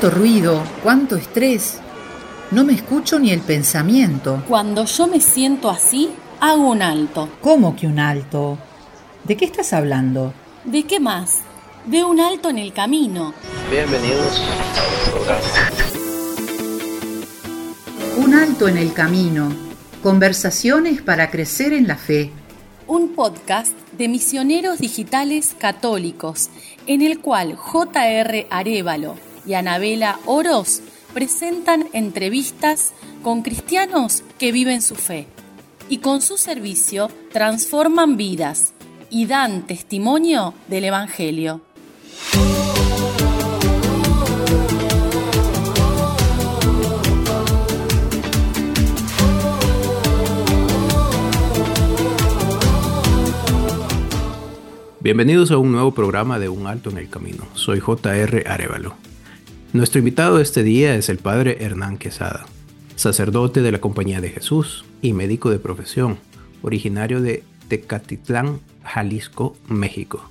[0.00, 1.80] Cuánto ruido, cuánto estrés.
[2.52, 4.44] No me escucho ni el pensamiento.
[4.46, 7.28] Cuando yo me siento así, hago un alto.
[7.40, 8.58] ¿Cómo que un alto?
[9.24, 10.32] ¿De qué estás hablando?
[10.62, 11.38] ¿De qué más?
[11.84, 13.34] De un alto en el camino.
[13.72, 14.40] Bienvenidos
[15.10, 15.40] programa.
[18.18, 19.52] Un alto en el camino.
[20.00, 22.30] Conversaciones para crecer en la fe.
[22.86, 26.50] Un podcast de misioneros digitales católicos
[26.86, 28.46] en el cual J.R.
[28.48, 30.82] Arevalo y Anabela Oros
[31.14, 35.26] presentan entrevistas con cristianos que viven su fe
[35.88, 38.74] y con su servicio transforman vidas
[39.08, 41.62] y dan testimonio del Evangelio.
[55.00, 57.46] Bienvenidos a un nuevo programa de Un Alto en el Camino.
[57.54, 59.07] Soy JR Arevalo.
[59.74, 62.46] Nuestro invitado este día es el padre Hernán Quesada,
[62.96, 66.18] sacerdote de la Compañía de Jesús y médico de profesión,
[66.62, 70.30] originario de Tecatitlán, Jalisco, México.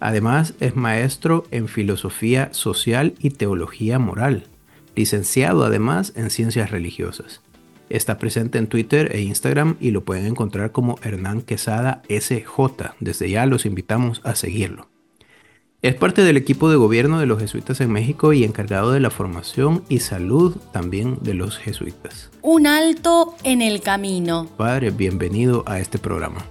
[0.00, 4.44] Además, es maestro en filosofía social y teología moral,
[4.96, 7.42] licenciado además en ciencias religiosas.
[7.90, 12.94] Está presente en Twitter e Instagram y lo pueden encontrar como Hernán Quesada SJ.
[12.98, 14.89] Desde ya los invitamos a seguirlo.
[15.82, 19.08] Es parte del equipo de gobierno de los jesuitas en México y encargado de la
[19.08, 22.30] formación y salud también de los jesuitas.
[22.42, 24.46] Un alto en el camino.
[24.58, 26.44] Padre, bienvenido a este programa.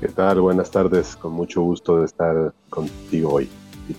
[0.00, 0.40] ¿Qué tal?
[0.40, 1.14] Buenas tardes.
[1.14, 3.48] Con mucho gusto de estar contigo hoy.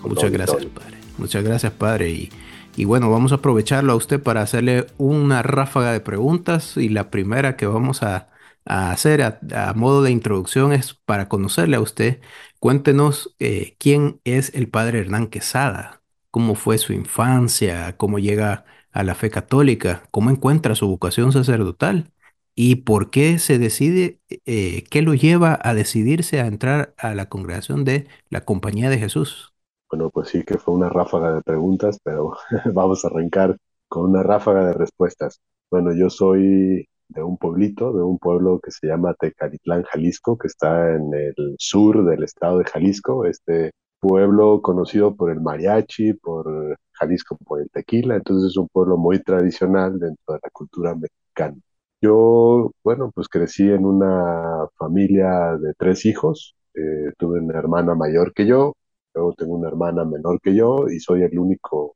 [0.04, 0.98] Muchas gracias, Padre.
[1.18, 2.10] Muchas gracias, Padre.
[2.10, 2.30] Y,
[2.76, 7.10] y bueno, vamos a aprovecharlo a usted para hacerle una ráfaga de preguntas y la
[7.10, 8.28] primera que vamos a,
[8.66, 12.22] a hacer a, modo de introducción es para conocerle a usted.
[12.60, 16.02] Cuéntenos eh, quién es el padre Hernán Quesada,
[16.32, 22.12] cómo fue su infancia, cómo llega a la fe católica, cómo encuentra su vocación sacerdotal
[22.56, 27.28] y por qué se decide, eh, qué lo lleva a decidirse a entrar a la
[27.28, 29.54] congregación de la Compañía de Jesús.
[29.90, 32.36] Bueno, pues sí que fue una ráfaga de preguntas, pero
[32.74, 35.42] vamos a arrancar con una ráfaga de respuestas.
[35.70, 40.48] Bueno, yo soy de un pueblito, de un pueblo que se llama Tecalitlán, Jalisco, que
[40.48, 43.26] está en el sur del estado de Jalisco.
[43.26, 48.98] Este pueblo conocido por el mariachi, por Jalisco, por el tequila, entonces es un pueblo
[48.98, 51.58] muy tradicional dentro de la cultura mexicana.
[52.02, 58.34] Yo, bueno, pues crecí en una familia de tres hijos, eh, tuve una hermana mayor
[58.34, 58.74] que yo,
[59.14, 61.96] luego tengo una hermana menor que yo y soy el único,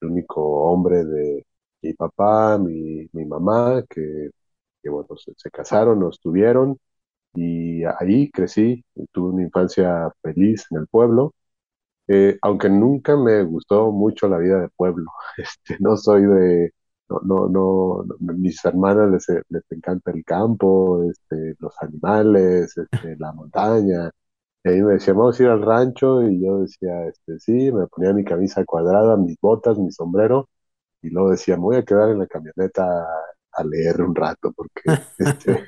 [0.00, 1.44] el único hombre de,
[1.82, 4.30] mi papá, mi, mi mamá, que,
[4.82, 6.78] que bueno, se, casaron, nos tuvieron
[7.34, 11.34] y ahí crecí, tuve una infancia feliz en el pueblo,
[12.08, 16.72] eh, aunque nunca me gustó mucho la vida de pueblo, este, no soy de,
[17.08, 18.04] no, no, no,
[18.36, 24.10] mis hermanas les, les, encanta el campo, este, los animales, este, la montaña,
[24.64, 28.12] y me decían, vamos a ir al rancho, y yo decía, este, sí, me ponía
[28.12, 30.48] mi camisa cuadrada, mis botas, mi sombrero,
[31.02, 32.84] y luego decía, me voy a quedar en la camioneta
[33.52, 34.82] a leer un rato porque
[35.18, 35.64] este,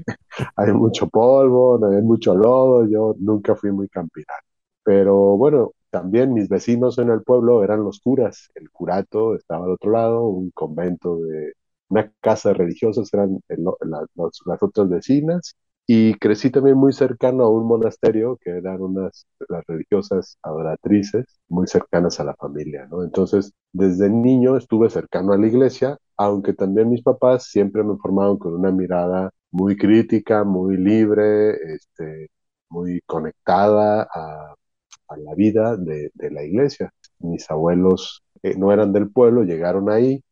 [0.56, 4.42] hay mucho polvo, hay mucho lodo, yo nunca fui muy campirano.
[4.84, 9.72] Pero bueno, también mis vecinos en el pueblo eran los curas, el curato estaba al
[9.72, 11.52] otro lado, un convento de
[11.88, 15.54] una casa de religiosos eran el, la, los, las otras vecinas
[15.86, 21.66] y crecí también muy cercano a un monasterio que eran unas las religiosas adoratrices muy
[21.66, 23.02] cercanas a la familia, ¿no?
[23.04, 28.38] Entonces, desde niño estuve cercano a la iglesia, aunque también mis papás siempre me formaron
[28.38, 32.30] con una mirada muy crítica, muy libre, este,
[32.68, 34.54] muy conectada a,
[35.16, 36.92] la vida de, la iglesia.
[37.18, 40.24] Mis abuelos eh, no eran del pueblo, llegaron ahí,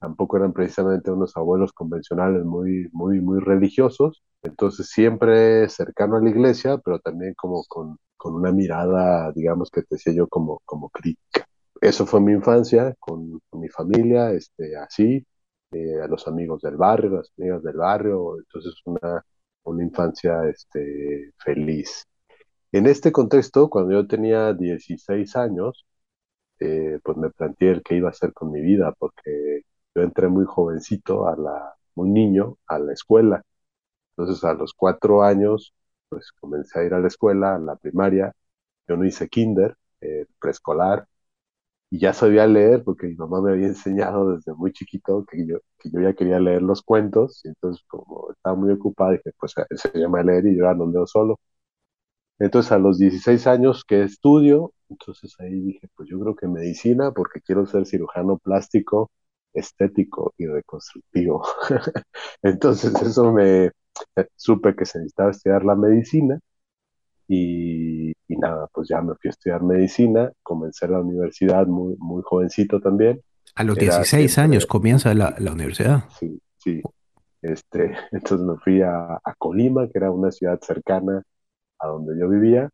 [0.00, 6.30] tampoco eran precisamente unos abuelos convencionales muy, muy, muy religiosos, entonces siempre cercano a la
[6.30, 10.60] iglesia, pero también como con, una mirada, digamos que te decía yo, como
[10.90, 11.46] crítica.
[11.80, 15.26] Eso fue mi infancia, con, mi familia, este, así,
[15.72, 19.24] eh, a los amigos del barrio, las amigas del barrio, entonces una,
[19.64, 22.06] una infancia este, feliz.
[22.72, 25.86] En este contexto, cuando yo tenía 16 años,
[26.60, 29.62] eh, pues me planteé el qué iba a hacer con mi vida, porque
[29.94, 33.44] yo entré muy jovencito, a la, muy niño, a la escuela.
[34.16, 35.74] Entonces a los cuatro años,
[36.08, 38.34] pues comencé a ir a la escuela, a la primaria.
[38.88, 41.06] Yo no hice kinder, eh, preescolar,
[41.94, 45.58] y ya sabía leer porque mi mamá me había enseñado desde muy chiquito que yo,
[45.78, 47.40] que yo ya quería leer los cuentos.
[47.44, 51.06] Y entonces como estaba muy ocupada, dije, pues se llama leer y yo era no
[51.06, 51.38] solo.
[52.38, 57.12] Entonces a los 16 años que estudio, Entonces ahí dije, pues yo creo que medicina,
[57.12, 59.10] porque quiero ser cirujano plástico,
[59.52, 61.44] estético y reconstructivo.
[62.42, 63.70] Entonces eso me
[64.36, 66.40] supe que se necesitaba estudiar la medicina
[67.28, 72.80] y, nada, pues ya me fui a estudiar medicina, comencé la universidad muy, muy jovencito
[72.80, 73.20] también.
[73.54, 76.04] A los 16 años comienza la, la, universidad.
[76.18, 76.82] Sí, sí.
[77.42, 81.22] Este, entonces me fui a, a, Colima, que era una ciudad cercana
[81.78, 82.70] a donde yo vivía,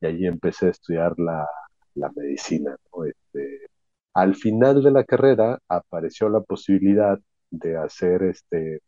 [0.00, 1.46] y allí empecé a estudiar la,
[1.94, 2.76] la medicina.
[3.06, 3.66] Este,
[4.14, 7.18] al final de la carrera apareció la posibilidad
[7.50, 8.80] de hacer este,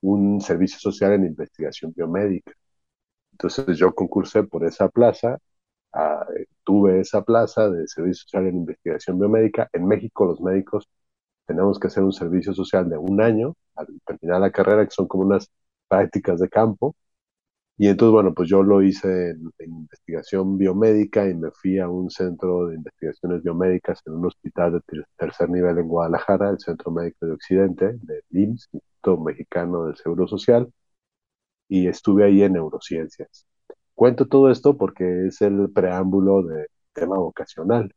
[0.00, 2.52] un servicio social en investigación biomédica.
[3.42, 5.38] Entonces yo concursé por esa plaza,
[5.92, 6.26] ah,
[6.64, 9.68] tuve esa plaza de servicio social en investigación biomédica.
[9.72, 10.88] En México los médicos
[11.46, 15.08] tenemos que hacer un servicio social de un año al terminar la carrera, que son
[15.08, 15.50] como unas
[15.88, 16.96] prácticas de campo.
[17.78, 22.10] Y entonces, bueno, pues yo lo hice en, investigación biomédica y me fui a un
[22.10, 27.26] centro de investigaciones biomédicas en un hospital de tercer nivel en Guadalajara, el Centro Médico
[27.26, 30.72] de Occidente, de IMSS, Instituto Mexicano del Seguro Social,
[31.68, 33.46] y estuve ahí en neurociencias.
[33.94, 37.94] Cuento todo esto porque es el preámbulo del tema vocacional.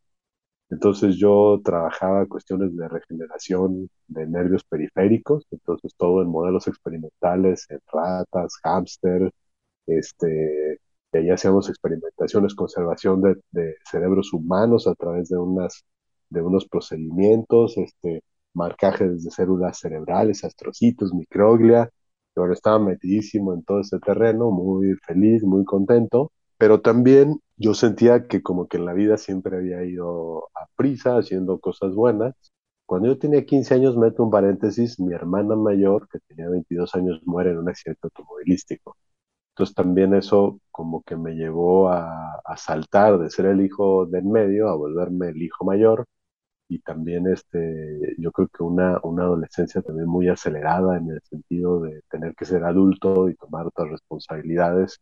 [0.70, 7.80] Entonces yo trabajaba cuestiones de regeneración de nervios periféricos, entonces todo en modelos experimentales, en
[7.92, 9.32] ratas, hámster,
[9.88, 10.80] este,
[11.14, 15.86] y ahí hacíamos experimentaciones, conservación de, de, cerebros humanos a través de, unas,
[16.30, 18.24] de unos procedimientos, este,
[18.54, 21.90] marcajes de células cerebrales, astrocitos, microglia,
[22.42, 28.28] bueno, estaba metidísimo en todo ese terreno, muy feliz, muy contento, pero también yo sentía
[28.28, 32.34] que como que en la vida siempre había ido a prisa, haciendo cosas buenas.
[32.86, 37.22] Cuando yo tenía 15 años, meto un paréntesis, mi hermana mayor, que tenía 22 años,
[37.26, 38.98] muere en un accidente automovilístico.
[39.54, 44.26] Entonces también eso como que me llevó a, a saltar de ser el hijo del
[44.26, 46.06] medio a volverme el hijo mayor
[46.68, 51.82] y también este, yo creo que una, una adolescencia también muy acelerada en el sentido
[51.82, 55.00] de tener que ser adulto y tomar otras responsabilidades,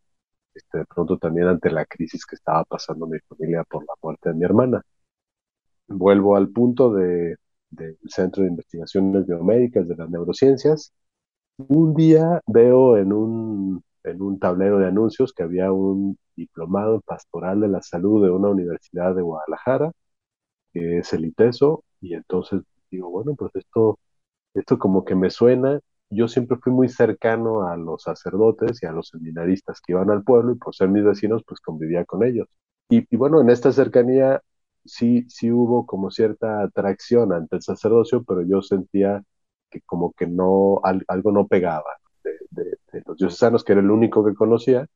[0.54, 4.30] este, de pronto también ante la crisis que estaba pasando mi familia por la muerte
[4.30, 4.82] de mi hermana.
[5.88, 7.36] Vuelvo al punto de,
[7.70, 10.92] del Centro de Investigaciones Biomédicas de las Neurociencias.
[11.58, 17.60] Un día veo en un, en un tablero de anuncios que había un diplomado pastoral
[17.60, 19.92] de la salud de una universidad de Guadalajara
[20.74, 23.98] que es el ITESO, y entonces digo, bueno, pues esto,
[24.54, 25.80] esto como que me suena.
[26.10, 30.24] Yo siempre fui muy cercano a los sacerdotes y a los seminaristas que iban al
[30.24, 32.48] pueblo y por ser mis vecinos, pues convivía con ellos.
[32.88, 34.42] Y, bueno, en esta cercanía
[34.84, 39.22] sí, sí hubo como cierta atracción ante el sacerdocio, pero yo sentía
[39.70, 41.90] que como que no, algo no pegaba
[42.22, 44.86] de, de, de, los diocesanos, que era el único que conocía,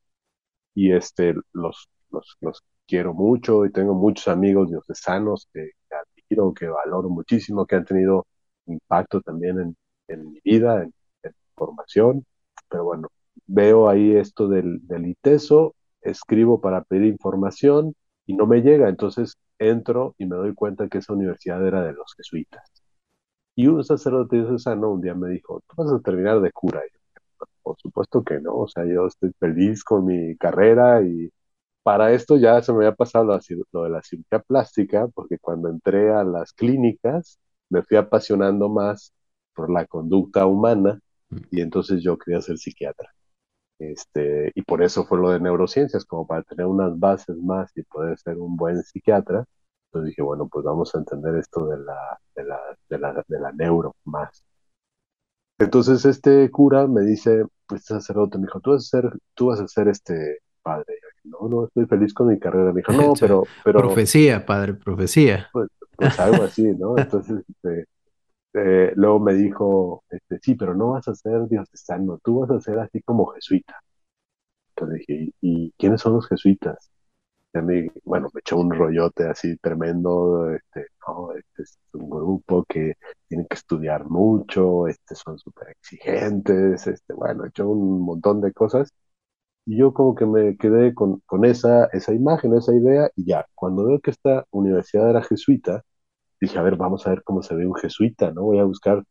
[0.75, 6.53] y este, los, los, los quiero mucho y tengo muchos amigos diocesanos que, que admiro,
[6.53, 8.25] que valoro muchísimo, que han tenido
[8.65, 9.77] impacto también en,
[10.07, 10.93] en mi vida, en,
[11.23, 12.25] en, mi formación.
[12.69, 13.09] Pero bueno,
[13.47, 17.93] veo ahí esto del, del ITESO, escribo para pedir información
[18.25, 21.93] y no me llega, entonces entro y me doy cuenta que esa universidad era de
[21.93, 22.63] los jesuitas.
[23.55, 26.81] Y un sacerdote diocesano un día me dijo, tú vas a terminar de cura.
[26.87, 31.29] Y yo, por supuesto que no, o sea, yo estoy feliz con mi carrera y
[31.89, 33.25] para esto ya se me había pasado
[33.71, 39.11] lo, de la cirugía plástica, porque cuando entré a las clínicas me fui apasionando más
[39.55, 40.99] por la conducta humana
[41.49, 43.11] y entonces yo quería ser psiquiatra.
[43.79, 47.81] Este, y por eso fue lo de neurociencias, como para tener unas bases más y
[47.81, 49.45] poder ser un buen psiquiatra.
[49.87, 53.39] Entonces dije, bueno, pues vamos a entender esto de la, de la, de la, de
[53.39, 54.43] la neuro más.
[55.57, 59.59] Entonces este cura me dice, este sacerdote me dijo, tú vas a ser, tú vas
[59.59, 62.71] a ser este padre no, no, estoy feliz con mi carrera.
[62.71, 63.79] Me dijo, no, pero, pero...
[63.79, 65.47] Profecía, padre, profecía.
[65.53, 66.97] Pues, pues algo así, ¿no?
[66.97, 67.85] Entonces, este,
[68.53, 72.59] eh, luego me dijo, este, sí, pero no vas a ser diocesano, tú vas a
[72.61, 73.75] ser así como jesuita.
[74.75, 76.91] Entonces dije, ¿y, quiénes son los jesuitas?
[77.53, 82.09] Y a mí, bueno, me echó un rollote así tremendo, este, no, este es un
[82.09, 82.95] grupo que
[83.27, 88.93] tiene que estudiar mucho, este, son súper exigentes, este, bueno, echó un montón de cosas
[89.77, 93.85] yo como que me quedé con, con esa, esa imagen, esa idea, y ya, cuando
[93.85, 95.83] veo que esta universidad era jesuita,
[96.41, 98.43] dije, a ver, vamos a ver cómo se ve un jesuita, ¿no?
[98.43, 99.03] Voy a buscar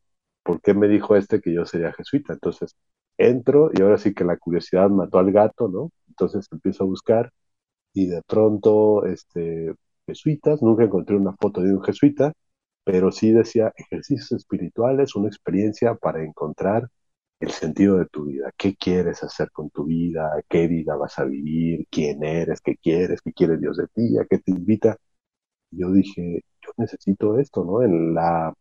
[0.42, 2.34] por qué me dijo este que yo sería jesuita.
[2.34, 2.76] Entonces,
[3.18, 5.90] entro y ahora sí que la curiosidad mató al gato, ¿no?
[6.08, 7.32] Entonces empiezo a buscar
[7.92, 9.74] y de pronto, este,
[10.06, 12.32] jesuitas, nunca encontré una foto de un jesuita,
[12.84, 16.88] pero sí decía ejercicios espirituales, una experiencia para encontrar
[17.40, 21.24] el sentido de tu vida, qué quieres hacer con tu vida, qué vida vas a
[21.24, 24.96] vivir, quién eres, qué quieres, qué quiere Dios de ti, a qué te invita.
[25.70, 27.82] Yo dije, yo necesito esto, ¿no?
[27.82, 28.54] En la,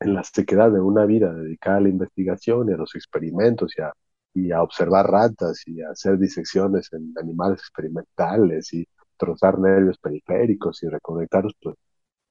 [0.00, 3.82] en la sequedad de una vida dedicada a la investigación y a los experimentos y
[3.82, 3.92] a,
[4.34, 10.82] y a observar ratas y a hacer disecciones en animales experimentales y trozar nervios periféricos
[10.82, 11.76] y reconectarlos, pues,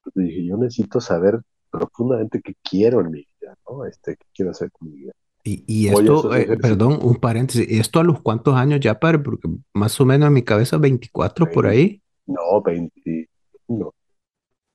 [0.02, 1.40] pues dije, yo necesito saber
[1.70, 3.86] profundamente qué quiero en mi vida, ¿no?
[3.86, 5.12] Este, qué quiero hacer con mi vida.
[5.46, 9.18] Y, esto, eh, perdón, un paréntesis, ¿esto a los cuántos años ya, padre?
[9.18, 12.00] Porque más o menos en mi cabeza 24 por ahí.
[12.26, 13.28] No, 21.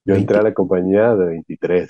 [0.06, 1.90] Yo entré a la compañía de 23.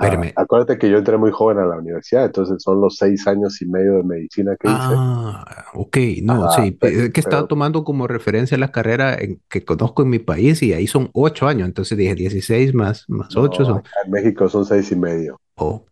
[0.00, 3.60] Ah, acuérdate que yo entré muy joven a la universidad, entonces son los seis años
[3.62, 4.76] y medio de medicina que hice.
[4.76, 10.02] Ah, ok, no, sí, es que estaba tomando como referencia la carrera en, que conozco
[10.02, 13.82] en mi país y ahí son ocho años, entonces dije 16 más, más ocho son...
[14.04, 15.40] En México son seis y medio.
[15.56, 15.82] Ok.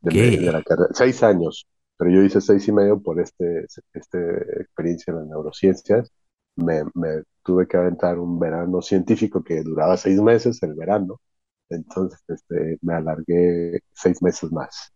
[0.92, 1.66] Seis años,
[1.96, 6.12] pero yo hice seis y medio por este, este experiencia en las neurociencias.
[6.56, 11.20] Me, me tuve que aventar un verano científico que duraba seis meses, el verano
[11.68, 14.92] entonces, este, me alargué seis meses más.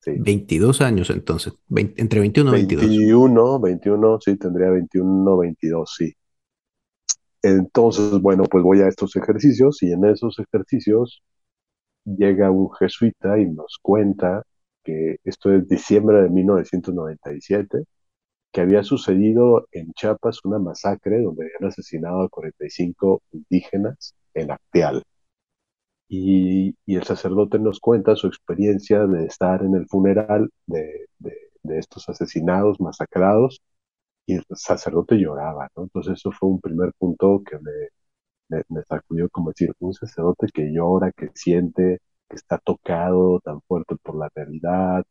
[0.00, 0.12] Sí.
[0.16, 2.86] 22 años entonces, entre 21 y 22.
[2.86, 6.12] 21, 21, sí, tendría 21, 22, sí.
[7.42, 11.22] Entonces, bueno, pues voy a estos ejercicios y en esos ejercicios
[12.04, 14.44] llega un jesuita y nos cuenta
[14.88, 17.84] que esto es diciembre de 1997,
[18.52, 25.02] que había sucedido en Chiapas una masacre donde habían asesinado a 45 indígenas en Acteal.
[26.08, 31.06] Y, el sacerdote nos cuenta su experiencia de estar en el funeral de,
[31.64, 33.60] estos asesinados, masacrados,
[34.26, 35.84] y el sacerdote lloraba, ¿no?
[35.84, 40.72] Entonces eso fue un primer punto que me, me, sacudió como decir, un sacerdote que
[40.72, 45.04] llora, que siente, que está tocado tan fuerte por la realidad,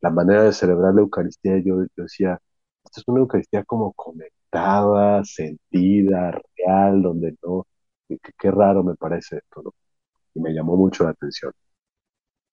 [0.00, 2.40] la manera de celebrar la Eucaristía, yo, decía,
[2.84, 7.66] esta es una Eucaristía como conectada, sentida, real, donde no,
[8.38, 9.72] qué raro me parece esto, ¿no?
[10.34, 11.52] y me llamó mucho la atención.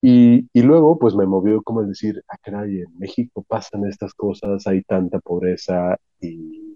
[0.03, 4.13] Y, y luego, pues me movió como el decir, ah, caray, en México pasan estas
[4.13, 6.75] cosas, hay tanta pobreza y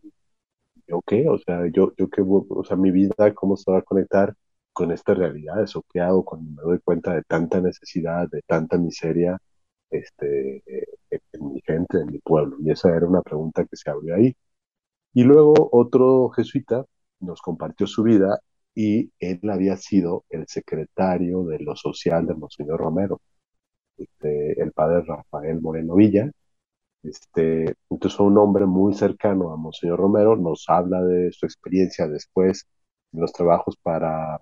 [0.87, 3.81] yo qué, o sea, yo, yo qué, o sea, mi vida, cómo se va a
[3.81, 4.35] conectar
[4.75, 8.77] con esta realidad, eso qué hago cuando me doy cuenta de tanta necesidad, de tanta
[8.77, 9.37] miseria,
[9.89, 10.63] este,
[11.11, 12.57] en mi gente, en mi pueblo.
[12.61, 14.35] Y esa era una pregunta que se abrió ahí.
[15.13, 16.85] Y luego otro jesuita
[17.21, 18.39] nos compartió su vida
[18.75, 23.21] y él había sido el secretario de lo social de Monseñor Romero,
[23.97, 26.31] este, el padre Rafael Moreno Villa.
[27.03, 32.07] Este, entonces fue un hombre muy cercano a Monseñor Romero, nos habla de su experiencia
[32.07, 32.67] después
[33.13, 34.39] en los trabajos para,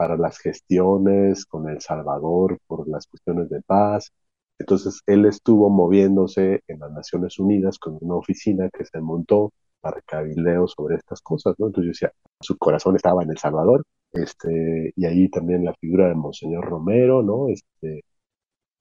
[0.00, 4.10] para las gestiones con El Salvador por las cuestiones de paz.
[4.58, 9.52] Entonces él estuvo moviéndose en las Naciones Unidas con una oficina que se montó
[9.82, 11.66] para cabildeo sobre estas cosas, ¿no?
[11.66, 16.08] Entonces yo decía, su corazón estaba en El Salvador, este, y ahí también la figura
[16.08, 17.48] de Monseñor Romero, ¿no?
[17.50, 18.02] Este,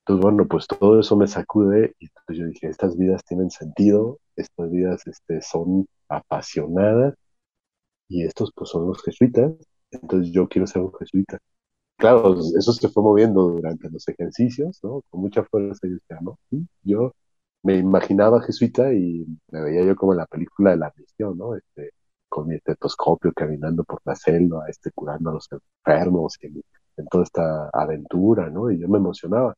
[0.06, 4.20] entonces, bueno, pues todo eso me sacude y entonces yo dije, estas vidas tienen sentido,
[4.38, 7.16] estas vidas este, son apasionadas
[8.08, 9.52] y estos pues son los jesuitas,
[9.92, 11.40] entonces yo quiero ser un jesuita.
[11.98, 15.02] Claro, eso se fue moviendo durante los ejercicios, ¿no?
[15.10, 16.40] Con mucha fuerza yo decía, ¿no?
[16.84, 17.14] Yo
[17.64, 21.56] me imaginaba jesuita y me veía yo como en la película de la misión, ¿no?
[21.56, 21.92] Este,
[22.30, 27.24] con mi estetoscopio caminando por la selva, este, curando a los enfermos y en, toda
[27.24, 28.72] esta aventura, ¿no?
[28.72, 29.56] Y yo me emocionaba.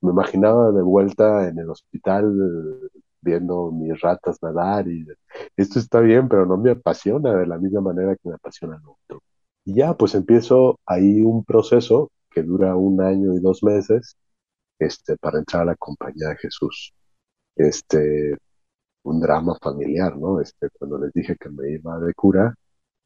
[0.00, 2.32] Me imaginaba de vuelta en el hospital
[3.20, 5.06] viendo mis ratas nadar y
[5.56, 8.92] esto está bien, pero no me apasiona de la misma manera que me apasiona lo
[8.92, 9.22] otro.
[9.64, 14.16] Y ya, pues empiezo ahí un proceso que dura un año y dos meses
[14.78, 16.92] este, para entrar a la compañía de Jesús
[17.56, 18.36] este,
[19.04, 20.40] un drama familiar, ¿no?
[20.40, 22.54] Este, cuando les dije que me iba de cura,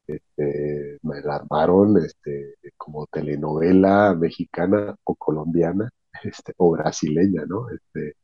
[0.07, 5.89] este, me la armaron este, como telenovela mexicana o colombiana,
[6.23, 7.69] este, o brasileña, ¿no?
[7.69, 8.15] Este,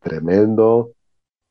[0.00, 0.92] tremendo.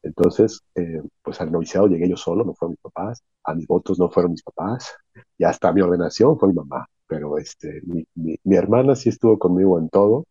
[0.03, 3.99] Entonces, eh, pues al noviciado llegué yo solo, no fueron mis papás, a mis votos
[3.99, 4.95] no fueron mis papás,
[5.37, 9.79] y hasta mi ordenación fue mi mamá, pero este, mi, mi, hermana sí estuvo conmigo
[9.79, 10.25] en todo,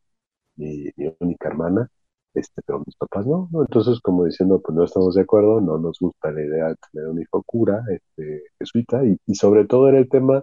[0.56, 0.90] mi,
[1.20, 1.88] única hermana,
[2.34, 3.48] este, pero mis papás no.
[3.52, 7.08] Entonces, como diciendo, pues no estamos de acuerdo, no nos gusta la idea de tener
[7.08, 10.42] un hijo cura, este, jesuita, y, sobre todo era el tema,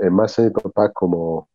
[0.00, 1.48] eh, más en mi papá como,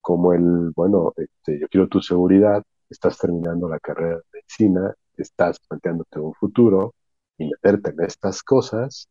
[0.00, 5.58] como el, bueno, este, yo quiero tu seguridad, estás terminando la carrera de medicina, estás
[5.60, 6.94] planteándote un futuro,
[7.38, 9.08] y meterte en estas cosas,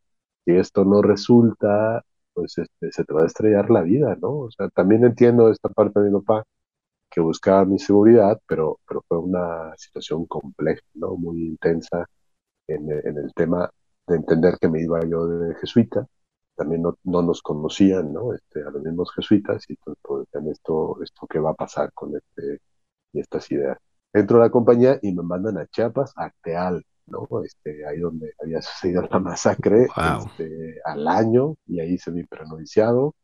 [0.47, 4.31] si esto no resulta, pues este, se te va a estrellar la vida, ¿no?
[4.39, 6.45] O sea, también entiendo esta parte de mi papá,
[7.09, 11.15] que buscaba mi seguridad, pero, pero fue una situación compleja, ¿no?
[11.17, 12.07] Muy intensa
[12.67, 13.69] en, en el tema
[14.07, 16.07] de entender que me iba yo de jesuita,
[16.55, 18.33] también no, no nos conocían, ¿no?
[18.33, 22.15] Este, a los mismos jesuitas, y entonces, pues, esto, esto qué va a pasar con
[22.15, 22.59] este,
[23.13, 23.77] y estas ideas.
[24.13, 27.27] Entro a la compañía y me mandan a Chiapas, a Teal, ¿no?
[27.43, 33.15] Este, ahí donde había sucedido la masacre, este, al año, y ahí hice mi prenoviciado.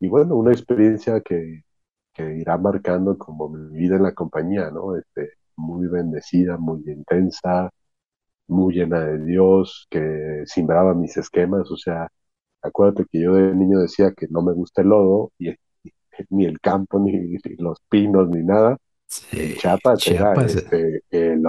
[0.00, 1.64] Y bueno, una experiencia que,
[2.12, 4.96] que irá marcando como mi vida en la compañía, ¿no?
[4.96, 7.70] Este, muy bendecida, muy intensa,
[8.48, 12.08] muy llena de Dios, que simbraba mis esquemas, o sea,
[12.62, 15.54] acuérdate que yo de niño decía que no me gusta el lodo, y,
[16.30, 18.76] ni el campo, ni, los pinos, ni nada.
[19.08, 21.42] Sí, Chiapas, era este, el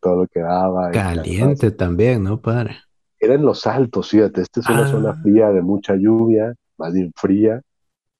[0.00, 0.90] todo lo que daba.
[0.90, 2.76] Caliente también, ¿no, padre?
[3.18, 5.20] Era en los altos, fíjate, esta es una zona ah.
[5.22, 7.62] fría de mucha lluvia, más bien fría,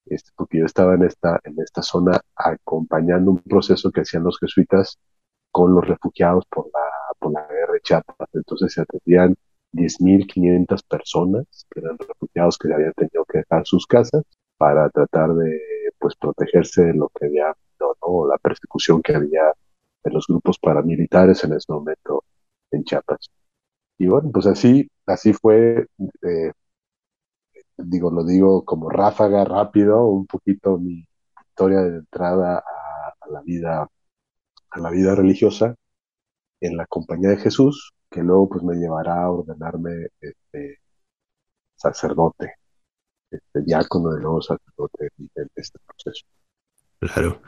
[0.07, 4.39] este, porque yo estaba en esta, en esta zona acompañando un proceso que hacían los
[4.39, 4.99] jesuitas
[5.51, 6.81] con los refugiados por la,
[7.19, 8.29] por la guerra de Chiapas.
[8.33, 9.35] Entonces se atendían
[9.73, 14.23] 10.500 personas que eran refugiados que habían tenido que dejar sus casas
[14.57, 15.61] para tratar de
[15.99, 19.43] pues protegerse de lo que había, no, la persecución que había
[20.05, 22.25] de los grupos paramilitares en ese momento
[22.71, 23.31] en Chiapas.
[23.99, 25.87] Y bueno, pues así, así fue,
[26.23, 26.53] eh,
[27.79, 31.07] digo, lo digo como ráfaga rápido, un poquito mi
[31.51, 32.63] historia de entrada
[33.21, 33.89] a la vida,
[34.71, 35.75] a la vida religiosa
[36.61, 40.81] en la compañía de Jesús, que luego pues me llevará a ordenarme este,
[41.77, 42.55] sacerdote,
[43.31, 46.27] este, diácono de nuevo sacerdote en este proceso.
[47.01, 47.41] Claro.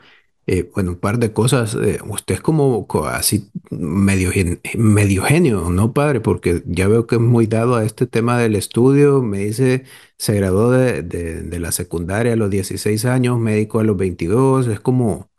[0.47, 1.75] Eh, bueno, un par de cosas.
[1.75, 4.31] Eh, usted es como así medio,
[4.75, 6.21] medio genio, ¿no, padre?
[6.21, 9.21] Porque ya veo que es muy dado a este tema del estudio.
[9.21, 9.83] Me dice,
[10.17, 14.67] se graduó de, de la secundaria a los 16 años, médico a los 22.
[14.67, 15.29] Es como,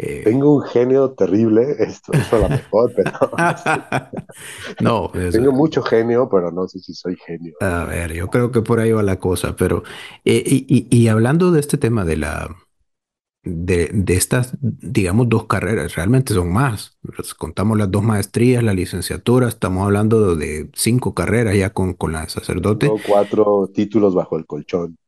[0.00, 3.10] eh, Tengo un genio terrible, esto, es lo mejor, pero...
[4.80, 7.54] no, Tengo mucho genio, pero no sé si soy genio.
[7.60, 9.82] A ver, yo creo que por ahí va la cosa, pero...
[10.24, 12.48] Eh, y, hablando de este tema de la...
[13.44, 16.98] De, de, estas, digamos, dos carreras, realmente son más.
[17.38, 22.28] Contamos las dos maestrías, la licenciatura, estamos hablando de, cinco carreras ya con, con la
[22.28, 22.90] sacerdote.
[23.06, 24.98] cuatro títulos bajo el colchón.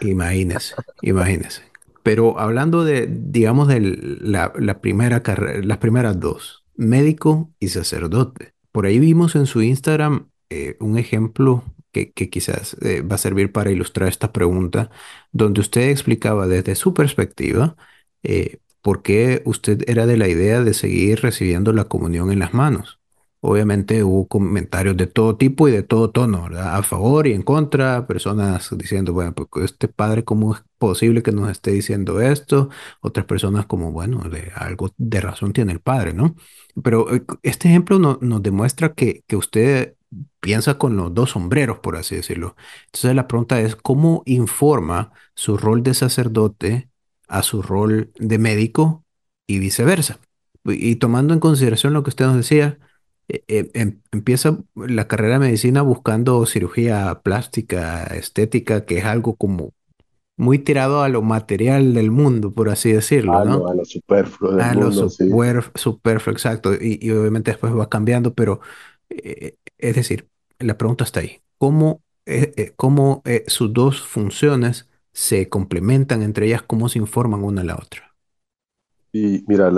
[0.00, 1.62] Imagínese, imagínese.
[2.02, 3.80] Pero hablando de, digamos, de
[4.20, 8.54] la, primera carrera, las primeras dos, médico y sacerdote.
[8.72, 13.52] Por ahí vimos en su Instagram eh, un ejemplo que, quizás eh, va a servir
[13.52, 14.90] para ilustrar esta pregunta,
[15.32, 17.76] donde usted explicaba desde su perspectiva
[18.22, 22.54] eh, por qué usted era de la idea de seguir recibiendo la comunión en las
[22.54, 23.00] manos.
[23.42, 26.76] Obviamente hubo comentarios de todo tipo y de todo tono, ¿verdad?
[26.76, 31.32] A favor y en contra, personas diciendo, bueno, pues este padre, ¿cómo es posible que
[31.32, 32.68] nos esté diciendo esto?
[33.00, 36.34] Otras personas como, bueno, de, algo de razón tiene el padre, ¿no?
[36.82, 39.96] Pero eh, este ejemplo nos demuestra que, que usted
[40.40, 42.56] piensa con los dos sombreros, por así decirlo.
[42.86, 46.88] Entonces la pregunta es, ¿cómo informa su rol de sacerdote
[47.28, 49.04] a su rol de médico
[49.46, 50.18] y viceversa?
[50.64, 52.78] Y tomando en consideración lo que usted nos decía,
[53.28, 59.36] eh, eh, em, empieza la carrera de medicina buscando cirugía plástica, estética, que es algo
[59.36, 59.72] como
[60.40, 63.58] muy tirado a lo material del mundo, por así decirlo, a ¿no?
[63.58, 66.72] Lo, a lo superfluo del a lo superfluo, exacto.
[66.74, 68.60] Y, obviamente después va cambiando, pero
[69.10, 71.38] eh, es decir, la pregunta está ahí.
[71.58, 72.02] ¿Cómo,
[72.76, 76.62] cómo sus dos funciones se complementan entre ellas?
[76.62, 78.14] ¿Cómo se informan una a la otra?
[79.12, 79.70] Y mira,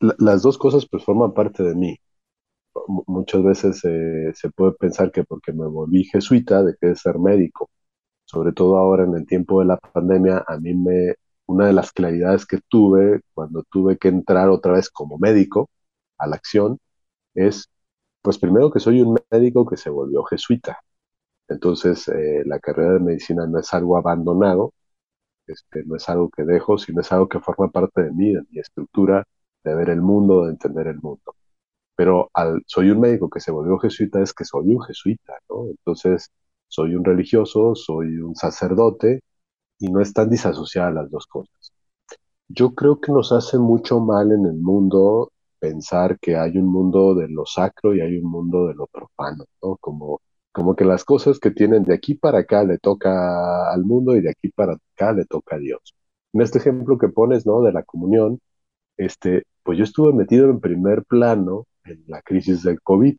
[0.00, 1.96] las dos cosas pues forman parte de mí
[3.06, 7.70] muchas veces se puede pensar que porque me volví jesuita dejé de ser médico.
[8.24, 11.14] Sobre todo ahora en el tiempo de la pandemia, a mí me,
[11.46, 15.68] una de las claridades que tuve cuando tuve que entrar otra vez como médico
[16.18, 16.78] a la acción
[17.34, 17.68] es,
[18.22, 20.78] pues primero que soy un médico que se volvió jesuita.
[21.48, 24.74] Entonces, eh, la carrera de medicina no es algo abandonado,
[25.46, 28.42] este, no es algo que dejo, sino es algo que forma parte de mí, de
[28.50, 29.24] mi estructura
[29.64, 31.34] de ver el mundo, de entender el mundo
[31.96, 35.66] pero al, soy un médico que se volvió jesuita, es que soy un jesuita, ¿no?
[35.66, 36.30] Entonces,
[36.66, 39.20] soy un religioso, soy un sacerdote,
[39.78, 41.72] y no están disasociadas las dos cosas.
[42.48, 45.30] Yo creo que nos hace mucho mal en el mundo
[45.60, 49.44] pensar que hay un mundo de lo sacro y hay un mundo de lo profano,
[49.62, 49.76] ¿no?
[49.78, 50.20] Como,
[50.52, 54.22] como que las cosas que tienen de aquí para acá le toca al mundo y
[54.22, 55.94] de aquí para acá le toca a Dios.
[56.32, 57.62] En este ejemplo que pones, ¿no?
[57.62, 58.40] De la comunión,
[58.96, 63.16] este, pues yo estuve metido en primer plano en la crisis del COVID.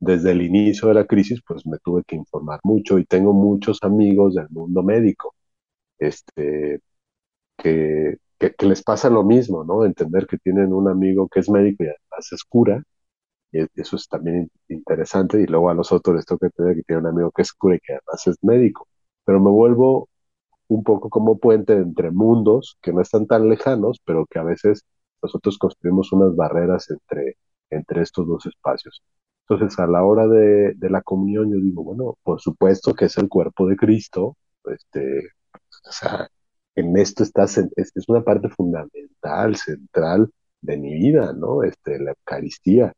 [0.00, 3.78] Desde el inicio de la crisis, pues me tuve que informar mucho y tengo muchos
[3.82, 5.34] amigos del mundo médico,
[5.98, 6.80] este,
[7.58, 9.84] que que, les pasa lo mismo, ¿no?
[9.84, 12.82] Entender que tienen un amigo que es médico y además es cura,
[13.52, 17.06] y eso es también interesante, y luego a los otros les toca entender que tienen
[17.06, 18.88] un amigo que es cura y que además es médico,
[19.24, 20.08] pero me vuelvo
[20.68, 24.84] un poco como puente entre mundos que no están tan lejanos, pero que a veces
[25.22, 27.36] nosotros construimos unas barreras entre,
[27.70, 29.02] entre estos dos espacios.
[29.48, 33.16] Entonces, a la hora de, de, la comunión, yo digo, bueno, por supuesto que es
[33.18, 35.20] el cuerpo de Cristo, este,
[35.88, 36.28] o sea,
[36.76, 41.62] en esto estás, es, es, una parte fundamental, central de mi vida, ¿no?
[41.64, 42.92] Este, la Eucaristía.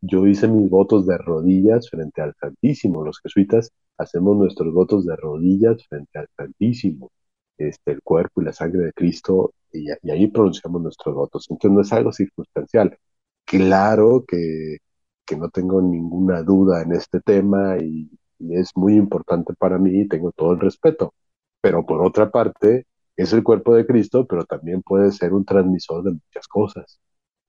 [0.00, 3.04] Yo hice mis votos de rodillas frente al Santísimo.
[3.04, 7.10] Los jesuitas hacemos nuestros votos de rodillas frente al Santísimo,
[7.58, 11.46] este, el cuerpo y la sangre de Cristo, y, y ahí pronunciamos nuestros votos.
[11.50, 12.98] Entonces no es algo circunstancial.
[13.44, 14.78] Claro que,
[15.24, 18.10] que no tengo ninguna duda en este tema y
[18.50, 21.14] es muy importante para mí y tengo todo el respeto.
[21.60, 26.04] Pero por otra parte, es el cuerpo de Cristo, pero también puede ser un transmisor
[26.04, 27.00] de muchas cosas.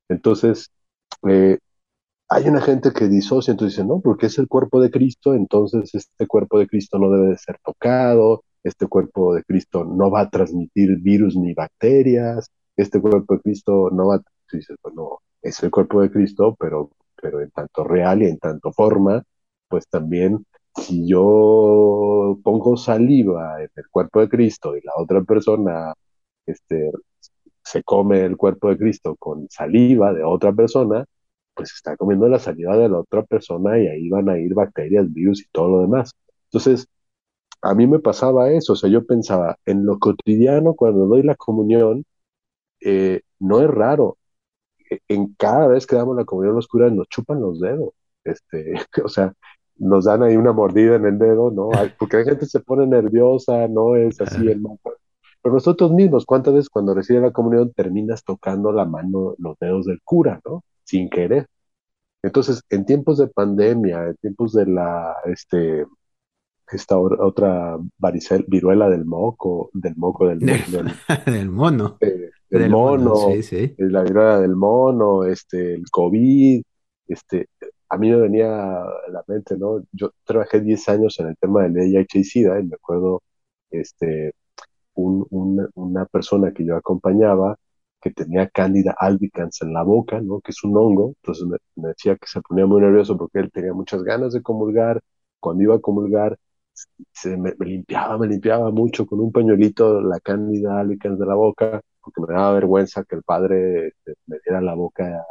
[0.09, 0.71] Entonces,
[1.27, 1.59] eh,
[2.29, 5.93] hay una gente que disocia, entonces dice, no, porque es el cuerpo de Cristo, entonces
[5.95, 10.21] este cuerpo de Cristo no debe de ser tocado, este cuerpo de Cristo no va
[10.21, 14.21] a transmitir virus ni bacterias, este cuerpo de Cristo no va a...
[14.51, 18.71] Dices, bueno, es el cuerpo de Cristo, pero, pero en tanto real y en tanto
[18.73, 19.23] forma,
[19.69, 20.45] pues también
[20.77, 25.93] si yo pongo saliva en el cuerpo de Cristo y la otra persona
[26.45, 26.91] este,
[27.63, 31.05] se come el cuerpo de Cristo con saliva de otra persona,
[31.53, 35.11] pues está comiendo la saliva de la otra persona y ahí van a ir bacterias,
[35.13, 36.13] virus y todo lo demás.
[36.45, 36.87] Entonces,
[37.61, 41.35] a mí me pasaba eso, o sea, yo pensaba, en lo cotidiano, cuando doy la
[41.35, 42.05] comunión,
[42.81, 44.17] eh, no es raro.
[44.89, 47.93] E, en cada vez que damos la comunión, los curas nos chupan los dedos.
[48.23, 48.73] Este,
[49.05, 49.33] o sea,
[49.79, 51.69] nos dan ahí una mordida en el dedo, ¿no?
[51.99, 54.91] Porque la gente se pone nerviosa, no es así el mapa.
[55.41, 59.85] Pero nosotros mismos, ¿cuántas veces cuando recibe la comunión terminas tocando la mano, los dedos
[59.85, 60.63] del cura, ¿no?
[60.83, 61.47] Sin querer.
[62.23, 65.85] Entonces, en tiempos de pandemia, en tiempos de la, este,
[66.71, 70.55] esta otra varicel, viruela del moco, del moco, del, del,
[71.51, 71.97] mono.
[72.49, 73.75] del, mono, sí, sí.
[73.77, 76.61] la viruela del mono, este, el COVID,
[77.07, 77.47] este,
[77.89, 78.47] a mí me venía
[78.83, 79.83] a la mente, ¿no?
[79.91, 83.23] Yo trabajé 10 años en el tema del VIH y SIDA y me acuerdo,
[83.71, 84.33] este,
[84.95, 85.27] un,
[85.75, 87.57] una persona que yo acompañaba
[88.01, 90.39] que tenía Candida albicans en la boca, ¿no?
[90.41, 91.45] Que es un hongo, entonces
[91.75, 95.01] me, decía que se ponía muy nervioso porque él tenía muchas ganas de comulgar,
[95.39, 96.37] cuando iba a comulgar
[97.11, 101.81] se me, limpiaba, me limpiaba mucho con un pañuelito la Candida albicans de la boca,
[102.01, 105.25] porque me daba vergüenza que el padre este, me diera la boca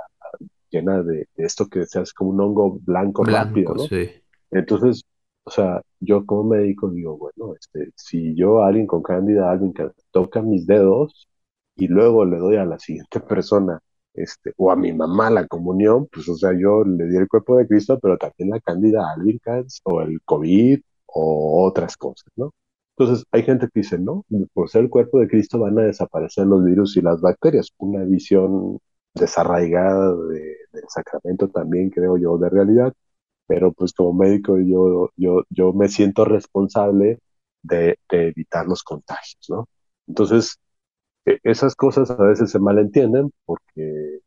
[0.70, 3.84] llena de, esto que se hace como un hongo blanco, rápido, ¿no?
[4.50, 5.04] Entonces,
[5.44, 9.72] o sea, yo como médico digo, bueno, este, si yo a alguien con cándida, alguien
[9.72, 11.28] que toca mis dedos
[11.76, 13.80] y luego le doy a la siguiente persona,
[14.14, 17.56] este, o a mi mamá la comunión, pues, o sea, yo le di el cuerpo
[17.56, 22.52] de Cristo, pero también la cándida albicans o el COVID o otras cosas, ¿no?
[22.98, 24.24] Entonces, hay gente que dice, no,
[24.54, 27.68] por ser el cuerpo de Cristo van a desaparecer los virus y las bacterias.
[27.78, 28.78] Una visión
[29.16, 32.92] desarraigada del sacramento también, creo yo, de realidad,
[33.46, 37.20] pero pues como médico yo, yo, yo me siento responsable
[37.62, 39.68] de, evitar los contagios, ¿no?
[40.06, 40.58] Entonces,
[41.26, 44.20] e, esas cosas a veces se malentienden porque,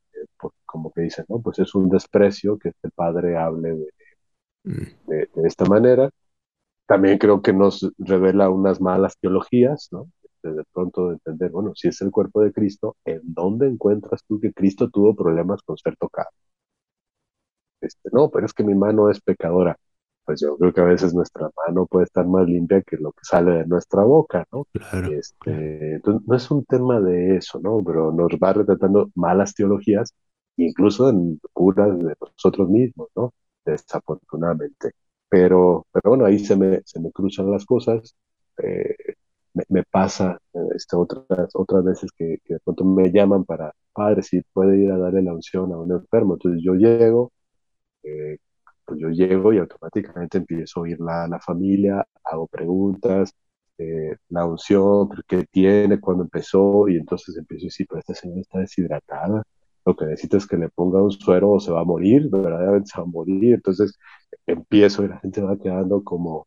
[0.66, 1.40] como que dicen, ¿no?
[1.42, 3.88] Pues es un desprecio que este padre hable de,
[4.64, 5.08] mm.
[5.08, 6.10] de, de esta manera.
[6.88, 10.10] También creo que nos revela unas malas teologías, ¿no?
[10.44, 14.40] De pronto de entender, bueno, si es el cuerpo de Cristo, ¿en dónde encuentras tú
[14.40, 16.30] que Cristo tuvo problemas con ser tocado?
[17.82, 19.78] Este, no, pero es que mi mano es pecadora.
[20.26, 23.24] Pues yo creo que a veces nuestra mano puede estar más limpia que lo que
[23.24, 24.68] sale de nuestra boca, ¿no?
[25.06, 27.80] Este, Entonces, no es un tema de eso, ¿no?
[27.86, 30.14] Pero nos va retratando malas teologías,
[30.58, 33.34] incluso en curas de nosotros mismos, ¿no?
[33.66, 34.92] Desafortunadamente.
[35.30, 38.16] Pero, pero bueno, ahí se me, se me cruzan las cosas.
[38.58, 38.96] Eh,
[39.54, 40.40] me, pasa
[40.76, 44.98] este, otras, otras veces que, de pronto me llaman para, padre, si puede ir a
[44.98, 46.36] darle la unción a un enfermo.
[46.36, 47.32] Entonces yo llego,
[48.04, 48.38] eh,
[48.86, 53.34] pues yo llego y automáticamente empiezo a oír la, la familia, hago preguntas,
[53.78, 58.42] eh, la unción, qué tiene, cuándo empezó, y entonces empiezo a decir, pero esta señora
[58.42, 59.44] está deshidratada,
[59.86, 62.90] lo que necesita es que le ponga un suero o se va a morir, verdaderamente
[62.94, 63.56] se va a morir.
[63.56, 63.98] Entonces
[64.46, 66.46] empiezo y la gente va quedando como,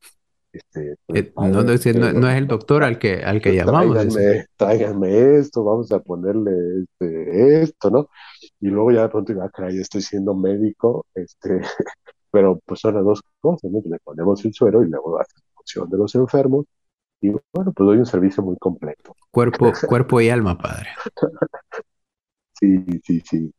[0.52, 4.06] este, pues, eh, no, no, es, el doctor al que, al que llamamos.
[4.56, 8.08] Tráiganme, esto, vamos a ponerle este, esto, ¿no?
[8.60, 11.60] Y luego ya de pronto, ah, caray, estoy siendo médico, este,
[12.30, 13.80] pero pues son las dos cosas, ¿no?
[13.84, 16.66] Le ponemos el suero y luego la función de los enfermos,
[17.22, 19.16] y bueno, pues doy un servicio muy completo.
[19.30, 20.88] Cuerpo, cuerpo y alma, padre.
[22.52, 23.54] sí, sí, sí.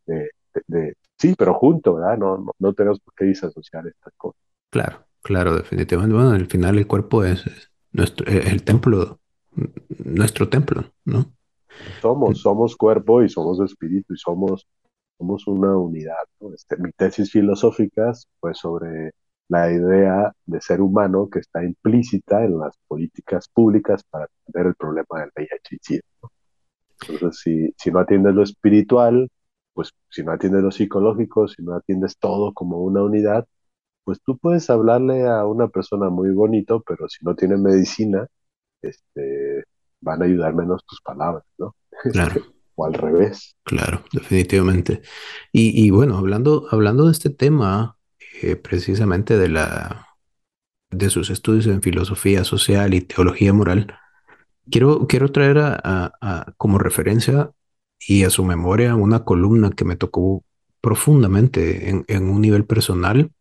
[1.18, 2.20] sí, pero junto, ¿verdad?
[2.20, 4.42] No, no, tenemos por qué disasociar estas cosas.
[4.70, 6.16] Claro, claro, definitivamente.
[6.16, 7.44] Bueno, al final el cuerpo es,
[7.92, 9.20] nuestro, el templo,
[10.04, 11.34] nuestro templo, ¿no?
[12.02, 14.68] Somos, somos cuerpo y somos espíritu y somos,
[15.18, 16.24] somos una unidad.
[16.54, 19.12] Este, mi tesis filosófica fue sobre
[19.50, 24.76] la idea de ser humano que está implícita en las políticas públicas para atender el
[24.76, 26.02] problema del VIH
[27.10, 29.30] Entonces, si, si no atiendes lo espiritual,
[29.74, 33.46] pues si no atiendes lo psicológico, si no atiendes todo como una unidad,
[34.04, 38.28] pues tú puedes hablarle a una persona muy bonito, pero si no tiene medicina,
[38.82, 39.64] este,
[40.02, 41.76] van a ayudar menos tus palabras, ¿no?
[42.12, 42.42] Claro.
[42.76, 43.56] o al revés.
[43.64, 45.02] Claro, definitivamente.
[45.52, 47.98] Y, y bueno, hablando, hablando de este tema,
[48.42, 50.08] eh, precisamente de, la,
[50.92, 53.96] de sus estudios en filosofía social y teología moral,
[54.70, 57.52] quiero, quiero traer a, como referencia
[58.00, 60.44] y a su memoria una columna que me tocó
[60.82, 63.32] profundamente en, en un nivel personal.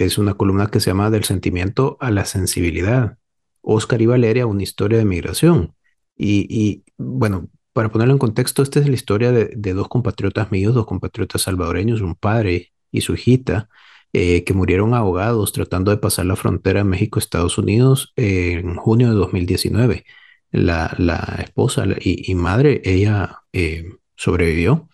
[0.00, 3.18] Es una columna que se llama Del sentimiento a la sensibilidad.
[3.60, 5.74] Oscar y Valeria, una historia de migración.
[6.16, 10.74] Y, bueno, para ponerlo en contexto, esta es la historia de, de, dos compatriotas míos,
[10.74, 13.68] dos compatriotas salvadoreños, un padre y su hijita,
[14.14, 20.04] eh, que murieron ahogados tratando de pasar la frontera México-Estados Unidos en junio de 2019.
[20.50, 23.84] La, la esposa y, madre, ella eh,
[24.16, 24.88] sobrevivió.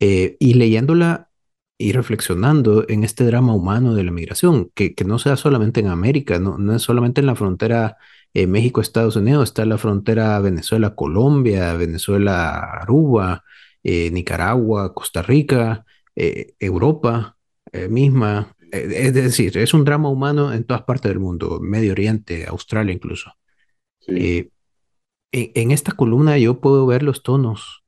[0.00, 1.31] Eh, y leyéndola
[1.82, 5.88] y reflexionando en este drama humano de la migración, que, que no sea solamente en
[5.88, 7.96] América, no, no es solamente en la frontera
[8.34, 13.44] México-Estados Unidos, está la frontera Venezuela-Colombia, Venezuela-Aruba,
[13.84, 15.84] Nicaragua, Costa Rica,
[16.16, 17.36] Europa,
[17.72, 18.54] eh, misma.
[18.70, 22.92] Eh, es decir, es un drama humano en todas partes del mundo, Medio Oriente, Australia
[22.92, 23.32] incluso.
[24.06, 24.50] Eh,
[25.32, 27.84] en, esta columna yo puedo ver los tonos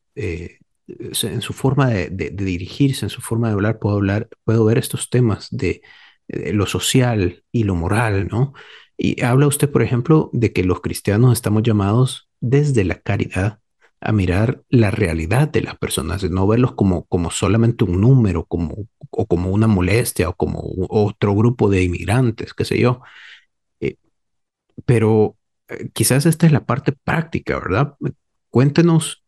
[0.87, 5.11] en su forma de, dirigirse, en su forma de hablar, puedo hablar, puedo ver estos
[5.11, 5.83] temas de,
[6.29, 8.55] lo social y lo moral, ¿no?
[8.97, 13.59] Y habla usted, por ejemplo, de que los cristianos estamos llamados desde la caridad
[14.01, 18.87] a mirar la realidad de las personas, no verlos como, como solamente un número, como,
[19.11, 23.01] o como una molestia, o como otro grupo de inmigrantes, qué sé yo.
[23.81, 23.97] Eh,
[24.85, 25.37] pero
[25.69, 27.97] eh, quizás esta es la parte práctica, ¿verdad?
[28.51, 29.24] Cuéntenos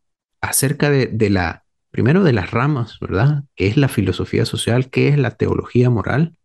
[0.47, 3.45] acerca de, de, la, primero de las ramas, ¿verdad?
[3.57, 4.91] ¿Qué es la filosofía social?
[4.91, 6.39] ¿Qué es la teología moral?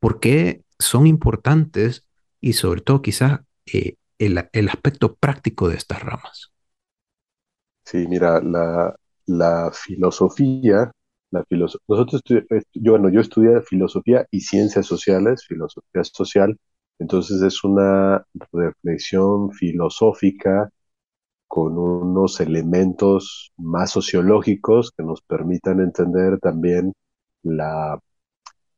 [0.00, 2.08] ¿Por qué son importantes?
[2.40, 3.40] Y sobre todo quizás
[3.72, 6.52] eh, el, el aspecto práctico de estas ramas.
[7.84, 8.94] Sí, mira, la,
[9.26, 10.90] la filosofía,
[11.30, 11.44] la
[11.88, 12.22] nosotros,
[12.74, 16.56] yo, bueno, yo estudié filosofía y ciencias sociales, filosofía social,
[16.98, 20.70] entonces es una reflexión filosófica
[21.48, 26.92] con unos elementos más sociológicos que nos permitan entender también
[27.42, 27.98] la,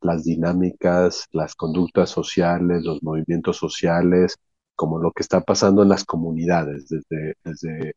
[0.01, 4.37] las dinámicas, las conductas sociales, los movimientos sociales,
[4.77, 7.95] como lo que está pasando en las comunidades, desde, desde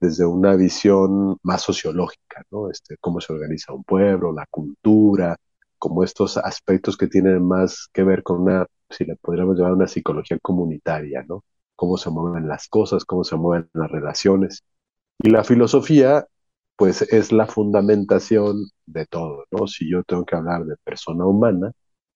[0.00, 2.70] desde una visión más sociológica, ¿no?
[2.70, 5.36] Este, cómo se organiza un pueblo, la cultura,
[5.78, 9.88] como estos aspectos que tienen más que ver con una, si le podríamos llamar una
[9.88, 11.42] psicología comunitaria, ¿no?
[11.76, 14.64] Cómo se mueven las cosas, cómo se mueven las relaciones.
[15.18, 16.26] Y la filosofía,
[16.76, 19.66] pues es la fundamentación de todo, ¿no?
[19.66, 21.72] Si yo tengo que hablar de persona humana,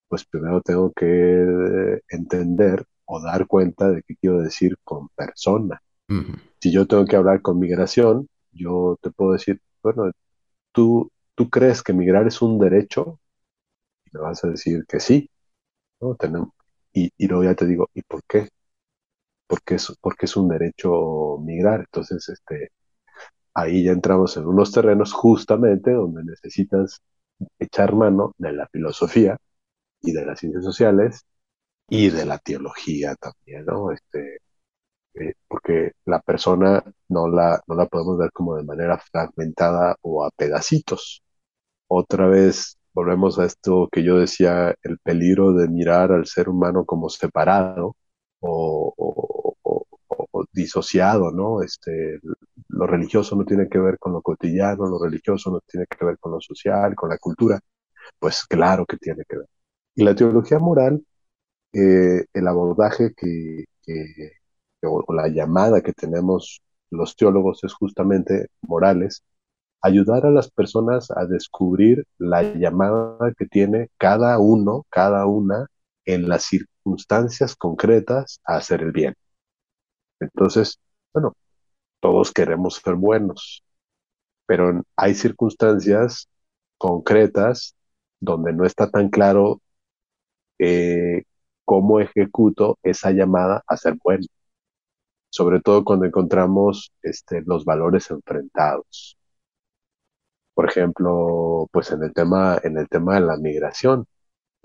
[0.07, 5.81] pues primero tengo que entender o dar cuenta de qué quiero decir con persona.
[6.61, 10.11] Si yo tengo que hablar con migración, yo te puedo decir, bueno,
[10.73, 13.19] ¿tú, tú crees que migrar es un derecho?
[14.05, 15.29] Y me vas a decir que sí.
[16.01, 16.15] ¿no?
[16.15, 16.49] Tenemos,
[16.93, 18.49] y, y luego ya te digo, ¿y por qué?
[19.49, 21.81] Porque es, porque es un derecho migrar.
[21.81, 22.71] Entonces, este,
[23.53, 27.01] ahí ya entramos en unos terrenos justamente donde necesitas
[27.59, 29.37] echar mano de la filosofía
[30.01, 31.25] y de las ciencias sociales
[31.89, 33.91] y de la teología también, ¿no?
[33.91, 34.39] Este,
[35.15, 40.25] eh, porque la persona no la, no la podemos ver como de manera fragmentada o
[40.25, 41.23] a pedacitos.
[41.87, 46.85] Otra vez volvemos a esto que yo decía, el peligro de mirar al ser humano
[46.85, 47.95] como separado
[48.41, 48.93] o,
[50.59, 51.61] disociado, ¿no?
[51.61, 52.19] Este,
[52.69, 56.17] lo religioso no tiene que ver con lo cotidiano, lo religioso no tiene que ver
[56.19, 57.59] con lo social, con la cultura.
[58.19, 59.47] Pues claro que tiene que ver.
[59.95, 61.03] Y la teología moral,
[61.73, 63.65] eh, el abordaje que,
[64.83, 69.23] o, la llamada que tenemos los teólogos es justamente morales,
[69.81, 75.67] ayudar a las personas a descubrir la llamada que tiene cada uno, cada una,
[76.05, 79.15] en las circunstancias concretas a hacer el bien.
[80.19, 80.79] Entonces,
[81.13, 81.35] bueno,
[82.01, 83.63] todos queremos ser buenos,
[84.45, 86.29] pero hay circunstancias
[86.77, 87.75] concretas
[88.19, 89.61] donde no está tan claro
[90.59, 91.23] eh,
[91.65, 94.25] cómo ejecuto esa llamada a ser bueno,
[95.29, 99.17] sobre todo cuando encontramos este, los valores enfrentados.
[100.53, 104.05] Por ejemplo, pues en el tema, en el tema de la migración,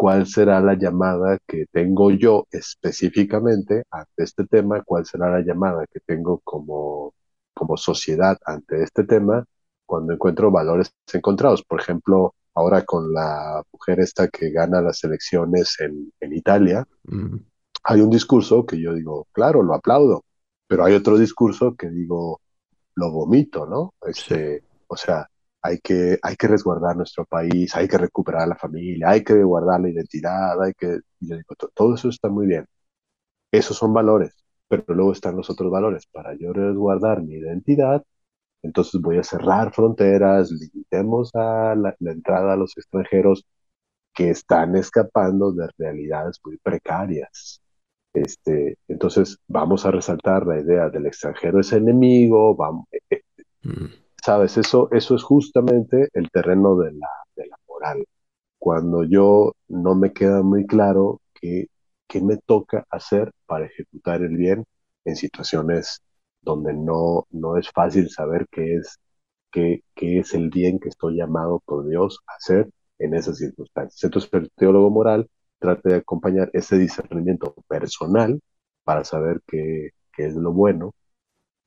[0.04, 4.82] ¿cuál será la llamada que tengo yo específicamente ante este tema?
[4.84, 7.14] ¿Cuál será la llamada que tengo como,
[7.54, 9.46] como sociedad ante este tema
[9.86, 11.62] cuando encuentro valores encontrados?
[11.62, 17.36] Por ejemplo, ahora con la mujer esta que gana las elecciones en, en Italia, Mm,
[17.84, 20.22] hay un discurso que yo digo, claro, lo aplaudo,
[20.66, 22.42] pero hay otro discurso que digo,
[22.94, 23.94] lo vomito, ¿no?
[24.02, 24.10] sí.
[24.10, 25.30] Este, o sea,
[25.64, 29.82] hay que, hay que resguardar nuestro país, hay que recuperar la familia, hay que guardar
[29.82, 32.66] la identidad, hay que, yo digo, "To- todo eso está muy bien.
[33.52, 34.34] Esos son valores,
[34.68, 36.06] pero luego están los otros valores.
[36.06, 38.02] Para yo resguardar mi identidad,
[38.62, 43.46] entonces voy a cerrar fronteras, limitemos la, entrada a los extranjeros
[44.14, 47.62] que están escapando de realidades muy precarias.
[48.14, 52.56] Este, entonces vamos a resaltar la idea del extranjero es enemigo,
[52.92, 53.22] eh, eh,
[53.64, 58.04] Mm, sabes, eso, eso es justamente el terreno de la, de la moral.
[58.58, 61.68] Cuando yo no me queda muy claro qué,
[62.08, 64.64] qué me toca hacer para ejecutar el bien
[65.04, 66.02] en situaciones
[66.42, 68.98] donde no, no es fácil saber qué es,
[69.52, 74.02] qué, qué es el bien que estoy llamado por Dios a hacer en esas circunstancias.
[74.04, 78.40] Entonces, el teólogo moral trata de acompañar ese discernimiento personal
[78.84, 80.94] para saber qué, qué es lo bueno,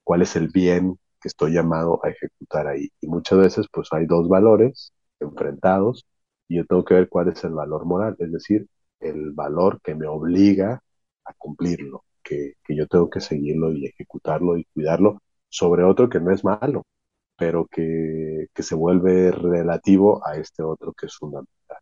[0.04, 2.90] cuál es el bien que estoy llamado a ejecutar ahí.
[3.02, 6.06] Y muchas veces pues hay dos valores enfrentados
[6.48, 8.68] y yo tengo que ver cuál es el valor moral, es decir,
[9.00, 10.82] el valor que me obliga
[11.26, 16.20] a cumplirlo, que, que yo tengo que seguirlo y ejecutarlo y cuidarlo sobre otro que
[16.20, 16.84] no es malo,
[17.38, 21.78] pero que, que se vuelve relativo a este otro que es fundamental.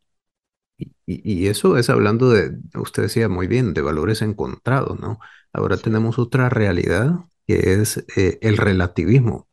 [0.77, 5.19] Y, y eso es hablando de, usted decía muy bien, de valores encontrados, ¿no?
[5.53, 7.15] Ahora tenemos otra realidad
[7.47, 9.47] que es eh, el relativismo,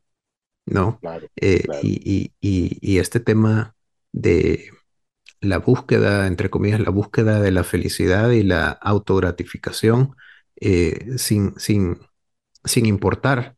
[0.66, 1.00] ¿no?
[1.00, 3.76] claro, Eh, claro, y, y, y, y este tema
[4.12, 4.70] de
[5.40, 10.14] la búsqueda, entre comillas, la búsqueda de la felicidad y la autogratificación
[10.60, 11.98] eh, sin, sin,
[12.64, 13.56] sin importar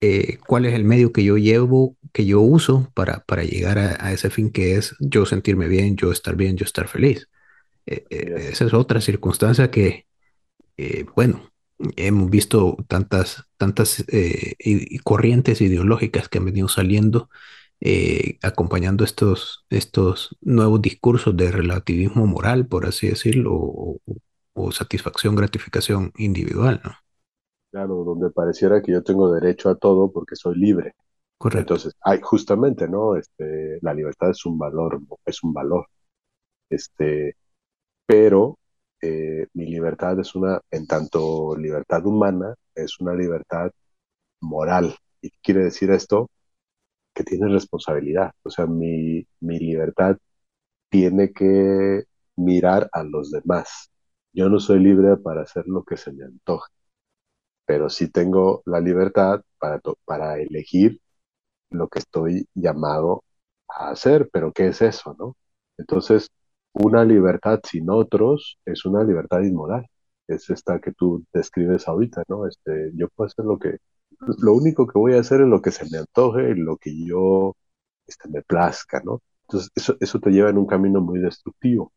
[0.00, 4.04] eh, cuál es el medio que yo llevo, que yo uso para, para llegar a,
[4.04, 7.28] a ese fin que es yo sentirme bien, yo estar bien, yo estar feliz.
[7.86, 10.06] Esa es otra circunstancia que,
[11.14, 11.50] bueno,
[11.96, 14.56] hemos visto tantas, tantas eh,
[15.04, 17.28] corrientes ideológicas que han venido saliendo
[17.80, 24.00] eh, acompañando estos, estos nuevos discursos de relativismo moral, por así decirlo, o,
[24.54, 26.92] o satisfacción, gratificación individual, ¿no?
[27.70, 30.94] Claro, donde pareciera que yo tengo derecho a todo porque soy libre.
[31.38, 31.74] Correcto.
[31.74, 33.16] Entonces, hay justamente, ¿no?
[33.16, 35.86] Este, la libertad es un valor, es un valor.
[36.70, 37.36] Este,
[38.06, 38.59] pero
[39.02, 43.70] eh, mi libertad es una, en tanto libertad humana, es una libertad
[44.40, 44.96] moral.
[45.22, 46.30] ¿Y quiere decir esto?
[47.14, 48.32] Que tiene responsabilidad.
[48.44, 50.16] O sea, mi, mi libertad
[50.90, 52.04] tiene que
[52.36, 53.90] mirar a los demás.
[54.34, 56.68] Yo no soy libre para hacer lo que se me antoja,
[57.66, 61.00] pero sí tengo la libertad para, para elegir
[61.70, 63.24] lo que estoy llamado
[63.68, 65.36] a hacer, pero ¿qué es eso, no?
[65.78, 66.28] Entonces,
[66.72, 69.86] una libertad sin otros es una libertad inmoral.
[70.26, 72.46] Es esta que tú describes ahorita, ¿no?
[72.46, 73.78] Este, yo puedo hacer lo que,
[74.38, 77.56] lo único que voy a hacer es lo que se me antoje, lo que yo,
[78.06, 79.22] este, me plazca, ¿no?
[79.42, 81.92] Entonces, eso, eso te lleva en un camino muy destructivo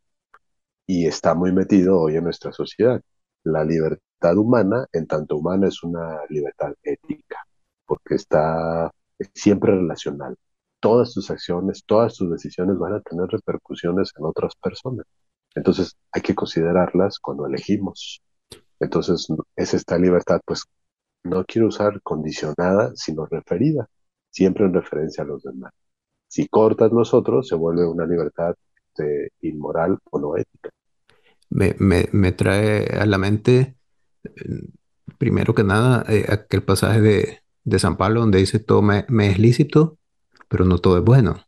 [0.87, 3.01] y está muy metido hoy en nuestra sociedad.
[3.43, 7.37] La libertad humana, en tanto humana, es una libertad ética,
[7.85, 8.91] porque está
[9.33, 10.35] siempre relacional.
[10.83, 15.05] Todas tus acciones, todas tus decisiones van a tener repercusiones en otras personas.
[15.55, 18.21] Entonces hay que considerarlas cuando elegimos.
[18.81, 20.65] Entonces es esta libertad, pues
[21.23, 23.87] no quiero usar condicionada, sino referida,
[24.29, 25.71] siempre en referencia a los demás.
[26.27, 28.53] Si cortas nosotros, se vuelve una libertad
[28.89, 30.69] este, inmoral o no ética.
[31.49, 33.77] Me, me, me trae a la mente,
[34.25, 34.31] eh,
[35.17, 39.29] primero que nada, eh, aquel pasaje de, de San Pablo donde dice todo me, me
[39.29, 39.97] es lícito,
[40.47, 41.41] pero no todo es bueno,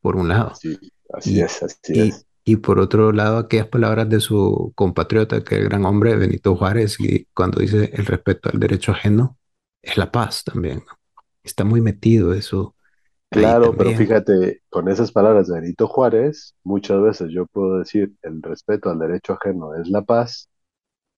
[0.00, 0.62] por un lado.
[0.62, 0.78] Así,
[1.12, 2.26] así Y, es, así y, es.
[2.44, 6.96] y por otro lado, aquellas palabras de su compatriota, que el gran hombre Benito Juárez,
[7.00, 9.38] y cuando dice el respeto al derecho ajeno,
[9.82, 10.78] es la paz también.
[10.86, 10.98] ¿no?
[11.44, 12.76] Está muy metido eso
[13.30, 18.40] Claro, pero fíjate, con esas palabras de Benito Juárez, muchas veces yo puedo decir el
[18.42, 20.48] respeto al derecho ajeno es la paz,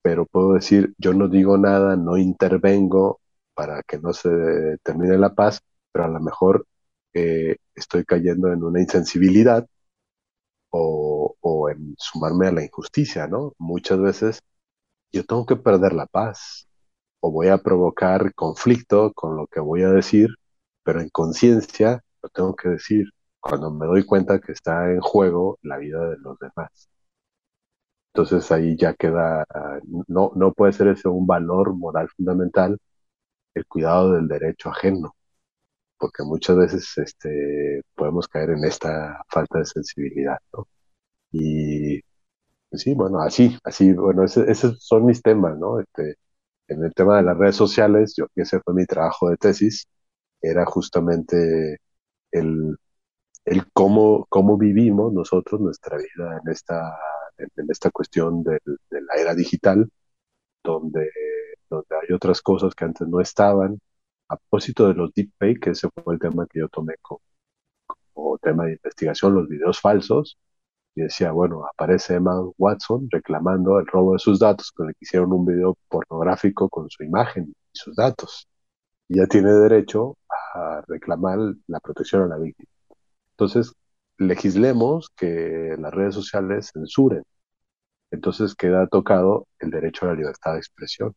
[0.03, 3.21] pero puedo decir, yo no digo nada, no intervengo
[3.55, 4.29] para que no se
[4.83, 5.61] termine la paz,
[5.91, 6.67] pero a lo mejor
[7.13, 9.67] eh, estoy cayendo en una insensibilidad
[10.69, 13.53] o, o, en sumarme a la injusticia, ¿no?
[13.57, 14.41] Muchas veces
[15.11, 16.67] yo tengo que perder la paz
[17.21, 20.29] o voy a provocar conflicto con lo que voy a decir,
[20.83, 23.07] pero en conciencia lo tengo que decir
[23.39, 26.89] cuando me doy cuenta que está en juego la vida de los demás.
[28.13, 29.45] Entonces ahí ya queda,
[30.07, 32.77] no, no puede ser ese un valor moral fundamental,
[33.55, 35.15] el cuidado del derecho ajeno,
[36.01, 40.67] porque muchas veces este, podemos caer en esta falta de sensibilidad, ¿no?
[41.31, 42.01] Y
[42.73, 45.79] sí, bueno, así, así, bueno, esos son mis temas, ¿no?
[45.79, 46.15] Este,
[46.67, 49.87] en el tema de las redes sociales, yo, ese fue mi trabajo de tesis,
[50.41, 51.79] era justamente
[52.31, 52.77] el,
[53.45, 56.97] el cómo, cómo vivimos nosotros nuestra vida en esta
[57.37, 59.89] en, esta cuestión de, la era digital,
[60.63, 61.09] donde,
[61.69, 63.79] donde hay otras cosas que antes no estaban.
[64.31, 67.21] A propósito de los deepfakes, que ese fue el tema que yo tomé como,
[68.41, 70.37] tema de investigación, los videos falsos,
[70.95, 74.99] y decía, bueno, aparece Emma Watson reclamando el robo de sus datos, con el que
[75.05, 78.47] hicieron un video pornográfico con su imagen y sus datos.
[79.07, 80.17] Y ya tiene derecho
[80.55, 82.69] a reclamar la protección a la víctima.
[83.31, 83.73] Entonces,
[84.17, 87.23] legislemos que las redes sociales censuren.
[88.11, 91.15] Entonces queda tocado el derecho a la libertad de expresión.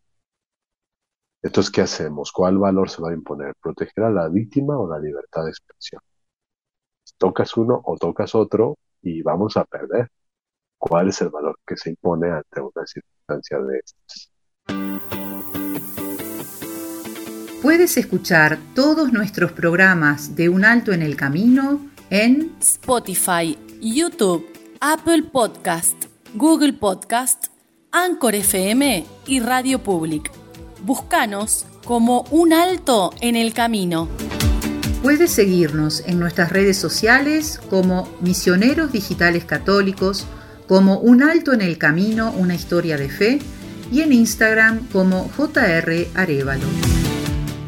[1.44, 2.32] Entonces, ¿qué hacemos?
[2.32, 3.54] ¿Cuál valor se va a imponer?
[3.62, 6.00] ¿Proteger a la víctima o la libertad de expresión?
[7.18, 10.08] Tocas uno o tocas otro y vamos a perder.
[10.78, 14.30] ¿Cuál es el valor que se impone ante una circunstancia de estas?
[17.60, 21.78] Puedes escuchar todos nuestros programas de Un Alto en el Camino
[22.08, 24.46] en Spotify, YouTube,
[24.80, 27.48] Apple Podcast, Google Podcast,
[27.92, 30.43] Anchor FM y Radio Public.
[30.84, 34.06] Búscanos como Un Alto en el Camino.
[35.02, 40.26] Puedes seguirnos en nuestras redes sociales como Misioneros Digitales Católicos,
[40.68, 43.38] como Un Alto en el Camino, una historia de fe,
[43.90, 46.66] y en Instagram como JR Arevalo.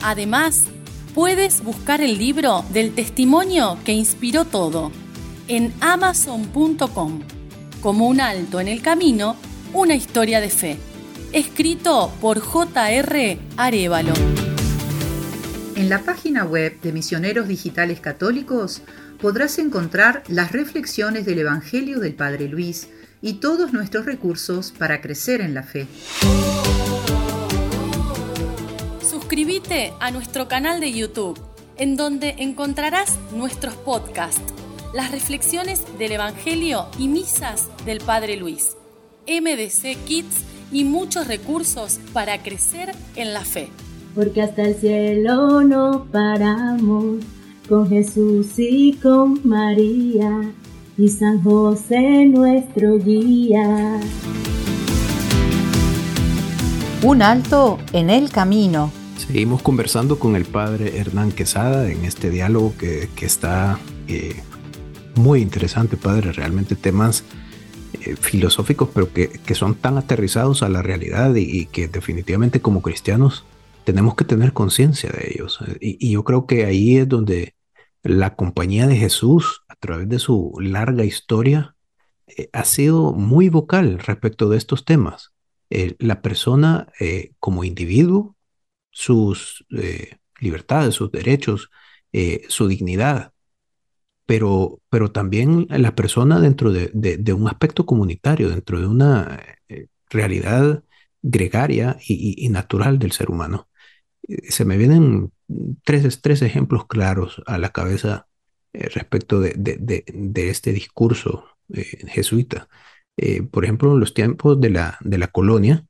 [0.03, 0.65] Además,
[1.15, 4.93] puedes buscar el libro del testimonio que inspiró todo
[5.49, 7.23] en amazon.com
[7.81, 9.37] como un alto en el camino,
[9.73, 10.79] una historia de fe,
[11.33, 13.39] escrito por J.R.
[13.57, 14.15] Arevalo.
[15.75, 18.83] En la página web de Misioneros Digitales Católicos
[19.21, 22.89] podrás encontrar las reflexiones del Evangelio del Padre Luis
[23.21, 25.87] y todos nuestros recursos para crecer en la fe.
[29.09, 31.39] Suscríbete a nuestro canal de YouTube,
[31.77, 34.43] en donde encontrarás nuestros podcasts,
[34.95, 38.77] las reflexiones del Evangelio y misas del Padre Luis,
[39.27, 43.69] MDC Kids y muchos recursos para crecer en la fe.
[44.15, 47.23] Porque hasta el cielo no paramos,
[47.69, 50.53] con Jesús y con María,
[50.97, 54.01] y San José nuestro guía.
[57.03, 58.91] Un alto en el camino.
[59.19, 64.43] Seguimos conversando con el padre Hernán Quesada en este diálogo que, está eh,
[65.15, 67.25] muy interesante, padre, realmente temas
[68.05, 73.45] eh, filosóficos, pero que, son tan aterrizados a la realidad y, que definitivamente como cristianos
[73.85, 75.59] tenemos que tener conciencia de ellos.
[75.81, 77.55] Y, yo creo que ahí es donde
[78.03, 81.75] la compañía de Jesús, a través de su larga historia,
[82.27, 85.33] eh, ha sido muy vocal respecto de estos temas.
[85.99, 86.87] la persona
[87.41, 88.37] como individuo
[88.97, 91.71] sus eh, libertades, sus derechos,
[92.13, 93.35] eh, su dignidad,
[94.27, 100.83] pero, pero también la persona dentro de, un aspecto comunitario, dentro de una eh, realidad
[101.23, 103.69] gregaria y, natural del ser humano.
[104.49, 105.33] Se me vienen
[105.85, 108.27] tres, tres ejemplos claros a la cabeza
[108.73, 110.05] respecto de,
[110.35, 111.45] este discurso
[112.09, 112.69] jesuita.
[113.51, 115.87] por ejemplo, en los tiempos de la, de la colonia,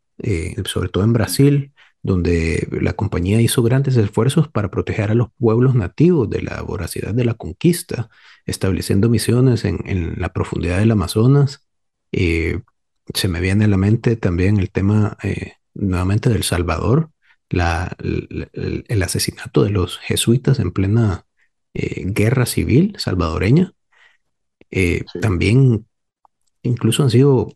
[0.64, 1.72] sobre todo en Brasil,
[2.06, 7.12] donde la compañía hizo grandes esfuerzos para proteger a los pueblos nativos de la voracidad
[7.12, 8.10] de la conquista,
[8.46, 11.66] estableciendo misiones en, la profundidad del Amazonas.
[12.12, 12.60] Eh,
[13.12, 17.10] se me viene a la mente también el tema eh, nuevamente del Salvador,
[17.48, 21.26] el, asesinato de los jesuitas en plena
[21.74, 23.72] eh, guerra civil salvadoreña.
[25.20, 25.86] También
[26.62, 27.48] incluso han sido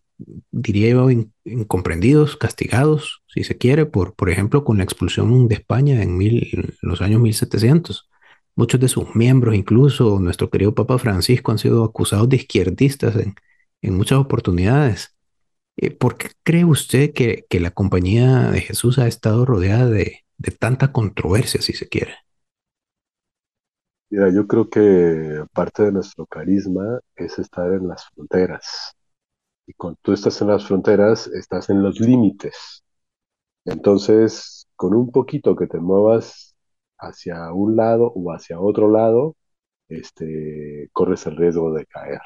[0.61, 1.09] diría yo,
[1.45, 6.77] incomprendidos, castigados, si se quiere, por, por ejemplo, con la expulsión de España en, mil,
[6.83, 8.09] los años 1700.
[8.57, 13.35] Muchos de sus miembros, incluso nuestro querido Papa Francisco, han sido acusados de izquierdistas en,
[13.83, 15.17] en muchas oportunidades.
[15.77, 20.25] Eh, ¿Por qué cree usted que, que, la compañía de Jesús ha estado rodeada de,
[20.39, 22.15] de tanta controversia, si se quiere?
[24.11, 28.97] Mira, yo creo que parte de nuestro carisma es estar en las fronteras.
[29.71, 32.83] Y cuando tú estás en las fronteras, estás en los límites.
[33.65, 36.57] Entonces, con un poquito que te muevas
[36.99, 39.37] hacia un lado o hacia otro lado,
[39.89, 42.21] este, corres el riesgo de caer.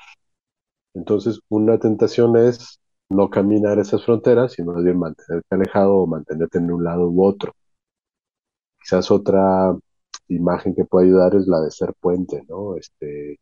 [0.95, 2.81] Entonces, una tentación es
[3.11, 7.25] no caminar esas fronteras, sino más bien mantenerte alejado o mantenerte en un lado u
[7.25, 7.53] otro.
[8.81, 9.77] Quizás otra
[10.29, 12.77] imagen que puede ayudar es la de ser puente, ¿no?
[12.77, 13.39] Este,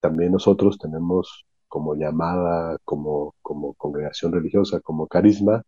[0.00, 5.62] también nosotros tenemos como llamada, como, como congregación religiosa, como carisma,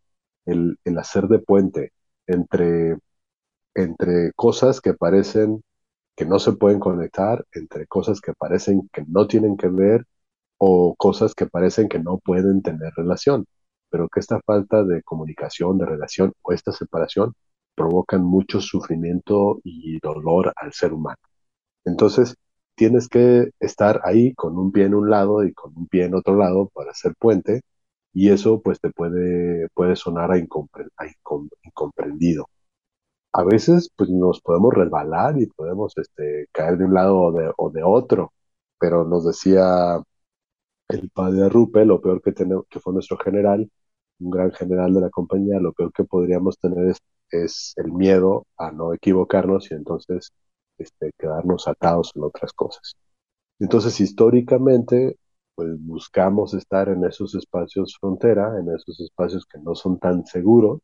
[0.44, 1.92] el, el hacer de puente
[2.26, 2.98] entre,
[3.74, 5.62] entre cosas que parecen
[6.16, 10.06] que no se pueden conectar, entre cosas que parecen que no tienen que ver
[10.58, 13.46] o cosas que parecen que no pueden tener relación,
[13.90, 17.34] pero que esta falta de comunicación, de relación o esta separación
[17.74, 21.18] provocan mucho sufrimiento y dolor al ser humano.
[21.86, 22.36] Entonces,
[22.74, 26.14] tienes que estar ahí con un pie en un lado y con un pie en
[26.14, 27.62] otro lado para hacer puente
[28.14, 32.48] y eso pues te puede, puede sonar a, incomprendido.
[33.32, 37.16] A veces pues nos podemos resbalar y podemos este, caer de un lado
[37.56, 38.32] o de, otro,
[38.78, 40.00] pero nos decía
[40.88, 43.70] el padre Rupe, lo peor que, tenemos, que fue nuestro general,
[44.20, 46.94] un gran general de la compañía, lo peor que podríamos tener
[47.30, 50.32] es el miedo a no equivocarnos y entonces
[50.78, 52.96] este, quedarnos atados en otras cosas.
[53.58, 55.18] Entonces, históricamente,
[55.54, 60.80] pues buscamos estar en esos espacios frontera, en esos espacios que no son tan seguros,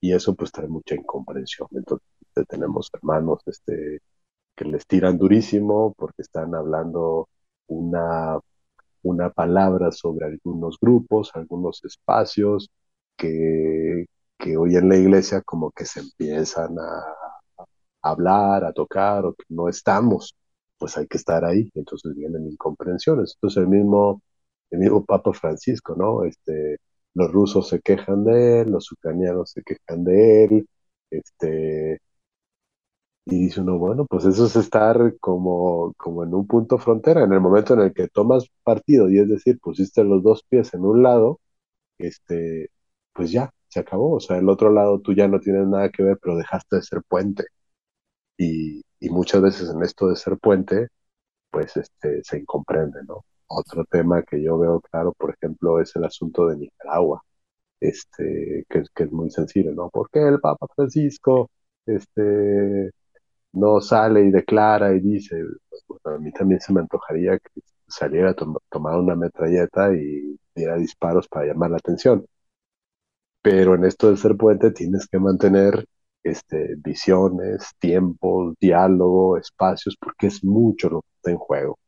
[0.00, 1.68] y eso pues trae mucha incomprensión.
[1.72, 2.06] Entonces,
[2.48, 4.00] tenemos hermanos este,
[4.56, 7.28] que les tiran durísimo porque están hablando
[7.68, 8.40] una
[9.02, 12.70] una palabra sobre algunos grupos, algunos espacios
[13.16, 14.06] que,
[14.38, 17.27] que hoy en la iglesia como que se empiezan a,
[18.02, 20.36] hablar, a tocar o que no estamos,
[20.78, 23.34] pues hay que estar ahí, entonces vienen incomprensiones.
[23.36, 24.22] Entonces el mismo,
[24.70, 26.24] el mismo Papa Francisco, ¿no?
[26.24, 26.78] Este,
[27.14, 30.68] los rusos se quejan de él, los ucranianos se quejan de él,
[31.10, 32.00] este,
[33.26, 37.32] y dice uno, bueno, pues eso es estar como, como en un punto frontera, en
[37.32, 40.84] el momento en el que tomas partido, y es decir, pusiste los dos pies en
[40.84, 41.38] un lado,
[41.98, 42.70] este,
[43.14, 44.14] pues ya, se acabó.
[44.16, 46.82] O sea, el otro lado tú ya no tienes nada que ver, pero dejaste de
[46.82, 47.44] ser puente.
[48.38, 50.88] Y, muchas veces en esto de ser puente,
[51.50, 53.24] pues este, se incomprende, ¿no?
[53.48, 57.22] Otro tema que yo veo claro, por ejemplo, es el asunto de Nicaragua,
[57.80, 59.90] este, que, es muy sensible, ¿no?
[59.90, 61.50] ¿Por qué el Papa Francisco
[61.86, 62.92] este,
[63.52, 65.42] no sale y declara y dice,
[65.86, 68.34] pues, a mí también se me antojaría que saliera a
[68.70, 72.26] tomar una metralleta y diera disparos para llamar la atención.
[73.42, 75.84] Pero en esto de ser puente tienes que mantener
[76.22, 81.78] este, visiones, tiempos, diálogo, espacios, porque es mucho lo que está en juego.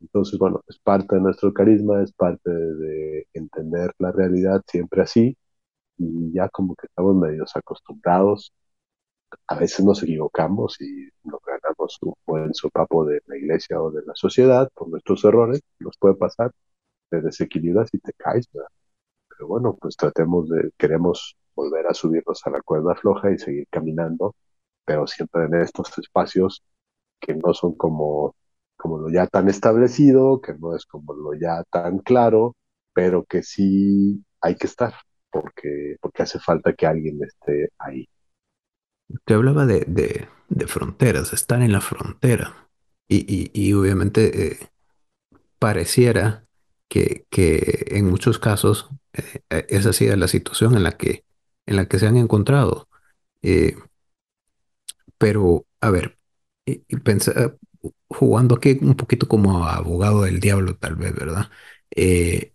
[0.00, 5.36] Entonces, bueno, es parte de nuestro carisma, es parte de entender la realidad siempre así,
[5.98, 8.52] y ya como que estamos medios acostumbrados
[9.48, 14.02] a veces nos equivocamos y nos ganamos un buen sopapo de la iglesia o de
[14.04, 16.52] la sociedad por nuestros errores, nos puede pasar,
[17.10, 18.48] te desequilibras y te caes,
[19.28, 23.66] Pero bueno, pues tratemos de, queremos volver a subirnos a la cuerda floja y seguir
[23.70, 24.36] caminando,
[24.84, 26.62] pero siempre en estos espacios
[27.20, 28.36] que no son como,
[28.76, 32.54] como lo ya tan establecido, que no es como lo ya tan claro,
[32.92, 34.94] pero que sí hay que estar,
[35.30, 38.08] porque, porque hace falta que alguien esté ahí.
[39.08, 42.68] Usted hablaba de, de, fronteras, estar en la frontera.
[43.08, 44.58] Y, y, y obviamente eh,
[45.58, 46.44] pareciera
[46.88, 51.24] que, que, en muchos casos eh, eh esa ha sido la situación en la que,
[51.66, 52.88] en la que se han encontrado.
[53.42, 53.76] Eh,
[55.18, 56.18] pero, a ver,
[56.66, 56.82] y,
[58.08, 61.50] jugando aquí un poquito como abogado del diablo, tal vez, ¿verdad?
[61.90, 62.52] Eh,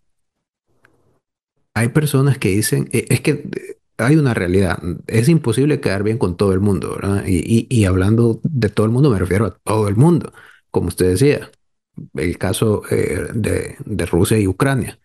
[1.73, 3.49] hay personas que dicen, es que
[3.97, 4.79] hay una realidad.
[5.07, 7.23] Es imposible quedar bien con todo el mundo, ¿verdad?
[7.27, 10.33] Y, hablando de todo el mundo, me refiero a todo el mundo,
[10.71, 11.51] como usted decía,
[12.15, 14.99] el caso eh, de, Rusia y Ucrania.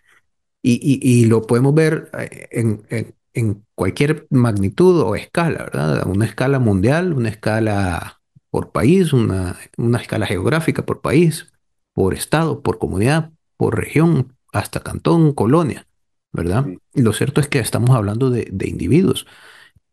[0.63, 6.07] Y, lo podemos ver eh, en, en, cualquier magnitud o escala, ¿verdad?
[6.07, 8.21] Una escala mundial, una escala
[8.51, 11.53] por país, una, una escala geográfica por país,
[11.93, 15.87] por estado, por comunidad, por región, hasta cantón, colonia.
[16.33, 16.67] ¿verdad?
[16.95, 19.27] lo cierto es que estamos hablando de, de individuos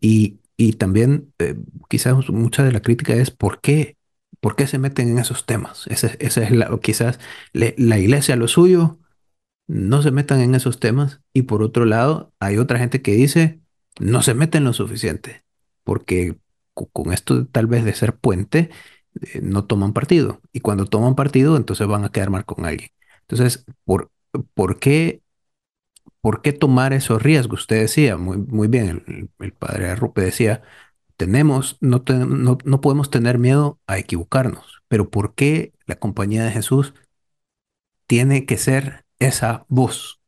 [0.01, 1.55] y, y también eh,
[1.89, 3.97] quizás mucha de la crítica es por qué,
[4.41, 5.87] por qué se meten en esos temas.
[5.87, 7.19] Esa, esa es la, quizás
[7.53, 8.99] le, la iglesia lo suyo
[9.67, 11.21] no se metan en esos temas.
[11.33, 13.61] Y por otro lado, hay otra gente que dice,
[13.99, 15.43] no se meten lo suficiente,
[15.83, 16.37] porque
[16.73, 18.69] con esto tal vez de ser puente,
[19.21, 20.41] eh, no toman partido.
[20.51, 22.89] Y cuando toman partido, entonces van a quedar mal con alguien.
[23.21, 24.11] Entonces, ¿por,
[24.53, 25.21] por qué,
[26.21, 27.61] por qué tomar esos riesgos?
[27.61, 30.61] Usted decía, muy, muy bien, el, padre Arrupe decía,
[31.17, 36.51] tenemos, no, no, no podemos tener miedo a equivocarnos, pero ¿por qué la compañía de
[36.51, 36.93] Jesús
[38.07, 40.19] tiene que ser esa voz?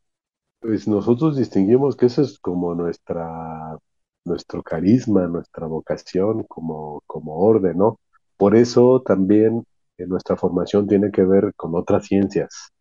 [0.59, 3.77] Pues nosotros distinguimos que eso es como nuestra,
[4.25, 7.99] nuestro carisma, nuestra vocación como, como orden, ¿no?
[8.37, 9.63] Por eso también
[9.97, 12.71] eh, nuestra formación tiene que ver con otras ciencias.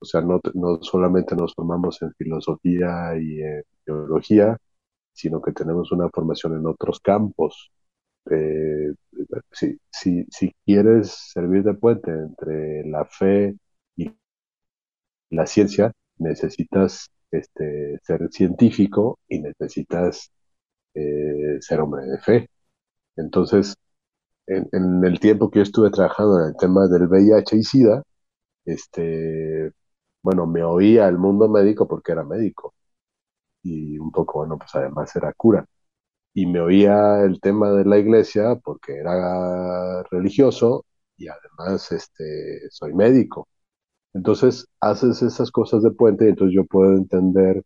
[0.00, 4.58] O sea, no, no solamente nos formamos en filosofía y en biología,
[5.12, 7.72] sino que tenemos una formación en otros campos.
[8.30, 8.94] Eh,
[9.52, 13.56] si, si, si quieres servir de puente entre la fe
[15.36, 20.30] la ciencia, necesitas este, ser científico y necesitas
[20.94, 22.50] eh, ser hombre de fe.
[23.16, 23.74] Entonces,
[24.46, 28.02] en, el tiempo que yo estuve trabajando en el tema del VIH y SIDA,
[28.64, 29.72] este,
[30.22, 32.74] bueno, me oía el mundo médico porque era médico
[33.62, 35.66] y un poco, bueno, pues además era cura.
[36.34, 42.94] Y me oía el tema de la iglesia porque era religioso y además este, soy
[42.94, 43.48] médico.
[44.14, 47.62] Entonces haces esas cosas de puente y entonces yo puedo entender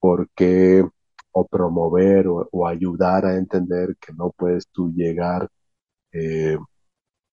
[0.00, 0.84] por qué
[1.32, 5.48] o promover o ayudar a entender que no puedes tú llegar
[6.12, 6.58] eh,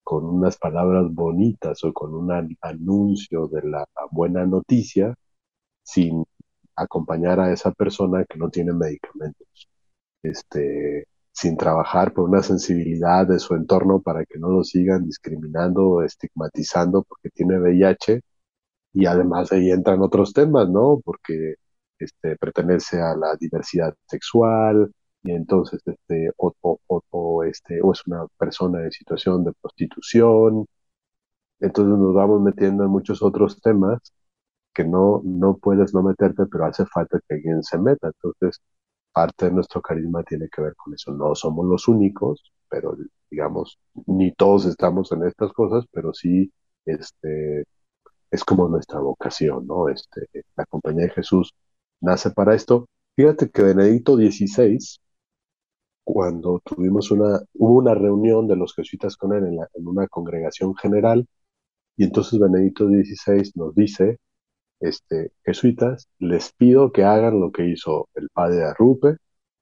[0.03, 5.15] con unas palabras bonitas o con un anuncio de la buena noticia
[5.84, 6.26] sin
[6.76, 9.69] acompañar a esa persona que no tiene medicamentos,
[10.24, 11.07] este,
[11.41, 16.03] sin trabajar por una sensibilidad de su entorno para que no lo sigan discriminando o
[16.03, 18.21] estigmatizando porque tiene VIH
[18.93, 21.01] y además ahí entran otros temas, ¿no?
[21.03, 21.55] Porque
[21.99, 24.91] este, pertenece a la diversidad sexual,
[25.23, 26.53] y entonces este o,
[27.11, 30.65] o, este o es una persona en situación de prostitución.
[31.59, 33.99] Entonces nos vamos metiendo en muchos otros temas
[34.73, 38.07] que no no puedes no meterte pero hace falta que alguien se meta.
[38.09, 38.61] Entonces
[39.12, 41.12] parte de nuestro carisma tiene que ver con eso.
[41.14, 42.95] No somos los únicos pero
[43.30, 46.51] digamos ni todos estamos en estas cosas pero sí
[46.86, 47.66] este
[48.32, 51.53] es como nuestra vocación no este la compañía de Jesús
[52.01, 52.88] nace para esto.
[53.16, 54.80] Fíjate que Benedicto XVI
[56.03, 61.28] cuando tuvimos una, hubo una reunión de los jesuitas con él en, una congregación general,
[61.97, 64.20] y entonces Benedicto XVI nos dice,
[64.82, 69.17] este, jesuitas, les pido que hagan lo que hizo el padre Arrupe,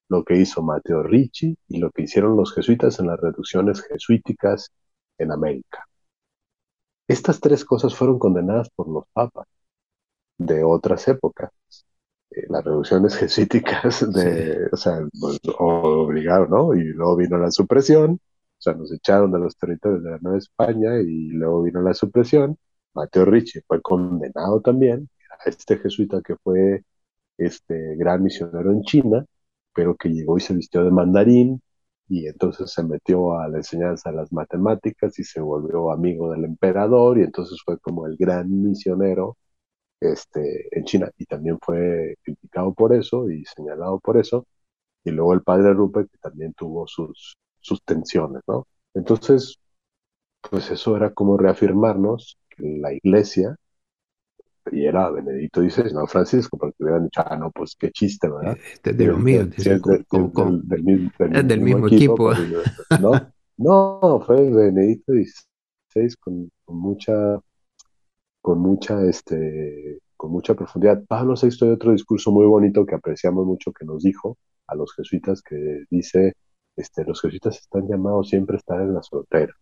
[0.10, 4.72] lo que hizo Mateo Ricci y lo que hicieron los jesuitas en las reducciones jesuíticas
[5.18, 5.88] en América.
[7.08, 9.48] Estas tres cosas fueron condenadas por los papas
[10.38, 11.52] de otras épocas.
[12.32, 16.74] Eh, las revoluciones jesuíticas de, o sea, pues, obligaron, ¿no?
[16.76, 20.38] Y luego vino la supresión, o sea, nos echaron de los territorios de la Nueva
[20.38, 22.58] España y luego vino la supresión.
[22.94, 25.10] Mateo Ricci fue condenado también,
[25.46, 26.84] a este jesuita que fue
[27.38, 29.26] este gran misionero en China,
[29.74, 31.62] pero que llegó y se vistió de mandarín
[32.08, 36.46] y entonces se metió a la enseñanza de las matemáticas y se volvió amigo del
[36.46, 39.38] emperador y entonces fue como el gran misionero
[40.00, 44.46] este, en China y también fue criticado por eso y señalado por eso.
[45.04, 48.68] Y luego el padre Rupert que también tuvo sus, sus tensiones, ¿no?
[48.94, 49.60] Entonces,
[50.50, 53.56] pues eso era como reafirmarnos la iglesia,
[54.72, 58.58] y era Benedicto XVI, no Francisco, porque hubieran dicho, ah, no, pues qué chiste, ¿verdad?
[58.74, 59.82] Este de los míos, del,
[61.48, 62.32] del, mismo, equipo.
[63.00, 63.12] ¿no?
[63.58, 67.40] no, fue Benedicto XVI con, con mucha
[68.42, 71.04] con mucha, este, con mucha profundidad.
[71.08, 74.38] Pablo VI hay otro discurso muy bonito que apreciamos mucho que nos dijo
[74.68, 76.34] a los jesuitas que dice,
[76.76, 79.54] este, los jesuitas están llamados siempre a estar en la frontera.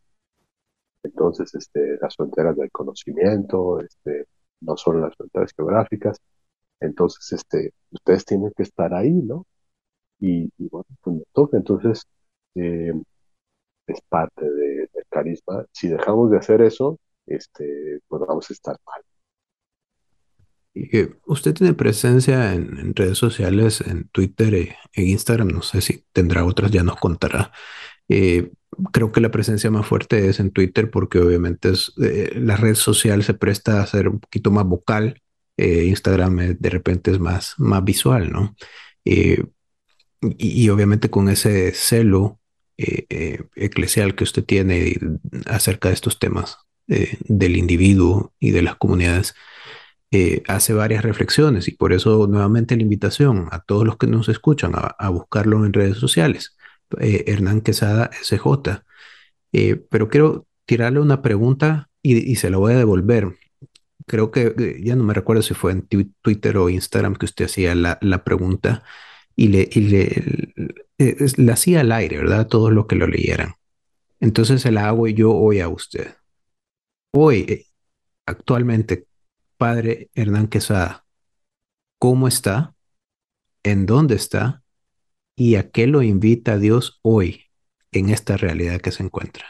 [1.08, 4.26] Entonces, este, las fronteras del conocimiento, este,
[4.62, 6.18] no solo las fronteras geográficas.
[6.80, 9.46] Entonces, este, ustedes tienen que estar ahí, ¿no?
[10.20, 11.58] Y, bueno, pues nos toca.
[11.58, 12.04] Entonces,
[12.56, 12.94] eh,
[13.88, 15.66] es parte del carisma.
[15.72, 19.02] Si dejamos de hacer eso, este, pues vamos a estar mal.
[21.26, 26.46] usted tiene presencia en, redes sociales, en Twitter e, en Instagram, no sé si tendrá
[26.46, 27.52] otras, ya nos contará.
[28.10, 28.52] Eh,
[28.92, 32.76] creo que la presencia más fuerte es en Twitter porque obviamente es, eh, la red
[32.76, 35.22] social se presta a ser un poquito más vocal.
[35.58, 38.56] Eh, Instagram de repente es más, más visual, ¿no?
[39.04, 39.38] Y,
[40.38, 42.40] y, obviamente con ese celo
[42.78, 44.98] eclesial que usted tiene
[45.46, 46.58] acerca de estos temas,
[46.88, 49.34] del individuo y de las comunidades.
[50.12, 54.30] eh, hace varias reflexiones y por eso nuevamente la invitación a todos los que nos
[54.30, 56.57] escuchan a, buscarlo en redes sociales.
[57.00, 58.84] Eh, Hernán Quesada SJ.
[59.54, 63.38] Eh, pero quiero tirarle una pregunta y, se la voy a devolver.
[64.06, 67.76] Creo que ya no me recuerdo si fue en Twitter o Instagram que usted hacía
[67.76, 68.84] la, pregunta
[69.36, 72.48] y le, y le, hacía al aire, ¿verdad?
[72.48, 73.56] Todos los que lo leyeran.
[74.20, 76.16] Entonces se la hago yo hoy a usted.
[77.12, 77.66] Hoy,
[78.26, 79.08] actualmente,
[79.58, 81.06] Padre Hernán Quesada,
[82.00, 82.76] ¿cómo está?
[83.64, 84.64] ¿En dónde está?
[85.40, 87.44] ¿Y a qué lo invita Dios hoy
[87.92, 89.46] en esta realidad que se encuentra?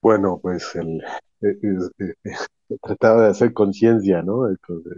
[0.00, 1.02] Bueno, pues el,
[1.40, 1.58] eh,
[1.98, 2.34] eh, eh,
[2.80, 4.48] trataba de hacer conciencia, ¿no?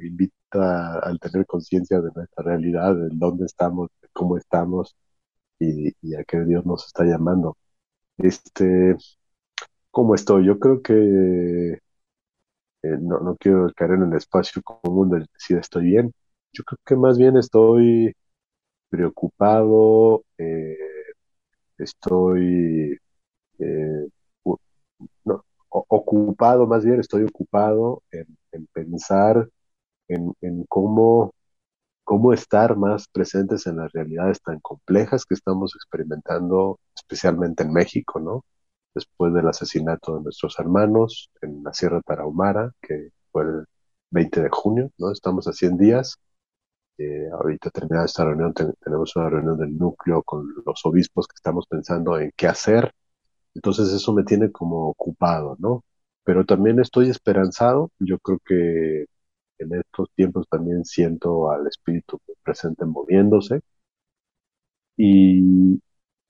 [0.03, 4.95] invita al tener conciencia de nuestra realidad, de dónde estamos, de cómo estamos
[5.59, 7.57] y, a qué Dios nos está llamando.
[8.19, 8.97] Este,
[9.91, 10.45] ¿cómo estoy?
[10.45, 11.79] Yo creo que
[12.83, 16.13] no, no quiero caer en el espacio común de decir estoy bien.
[16.53, 18.15] Yo creo que más bien estoy
[18.91, 20.77] preocupado, eh,
[21.79, 22.99] estoy
[23.59, 24.09] eh,
[25.25, 28.27] no, ocupado, más bien estoy ocupado en,
[28.73, 29.49] pensar
[30.09, 31.33] en, cómo,
[32.05, 38.21] cómo estar más presentes en las realidades tan complejas que estamos experimentando, especialmente en México,
[38.21, 38.45] ¿no?
[38.97, 43.67] después del asesinato de nuestros hermanos en la Sierra Tarahumara, que fue el
[44.11, 45.13] 20 de junio, ¿no?
[45.13, 46.17] Estamos a 100 días.
[46.99, 51.67] Eh, ahorita terminada esta reunión, tenemos una reunión del núcleo con los obispos que estamos
[51.67, 52.93] pensando en qué hacer.
[53.55, 55.85] Entonces eso me tiene como ocupado, ¿no?
[56.25, 57.91] Pero también estoy esperanzado.
[57.99, 59.07] Yo creo que
[59.59, 63.61] en estos tiempos también siento al Espíritu presente moviéndose.
[64.97, 65.81] Y,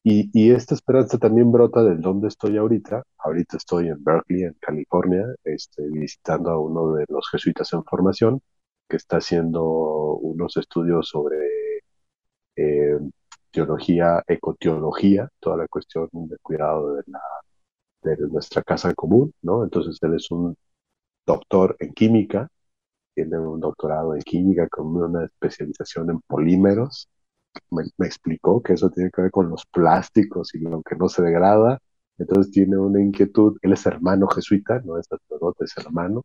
[0.05, 3.03] y, esta esperanza también brota del donde estoy ahorita.
[3.19, 8.41] Ahorita estoy en Berkeley, en California, este, visitando a uno de los jesuitas en formación
[8.89, 11.37] que está haciendo unos estudios sobre
[12.57, 12.99] eh,
[13.51, 17.21] teología, ecoteología, toda la cuestión de cuidado de, la,
[18.03, 19.65] de nuestra casa común, ¿no?
[19.65, 20.57] Entonces él es un
[21.27, 22.49] doctor en química,
[23.15, 27.09] tiene un doctorado en química con una especialización en polímeros
[27.71, 31.23] me, explicó que eso tiene que ver con los plásticos y lo que no se
[31.23, 31.81] degrada.
[32.19, 33.57] Entonces tiene una inquietud.
[33.63, 36.23] Él es hermano jesuita, no es sacerdote, es hermano.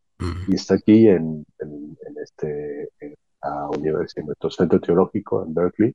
[0.48, 5.94] Y está aquí en, en, este en la universidad, en nuestro centro teológico en Berkeley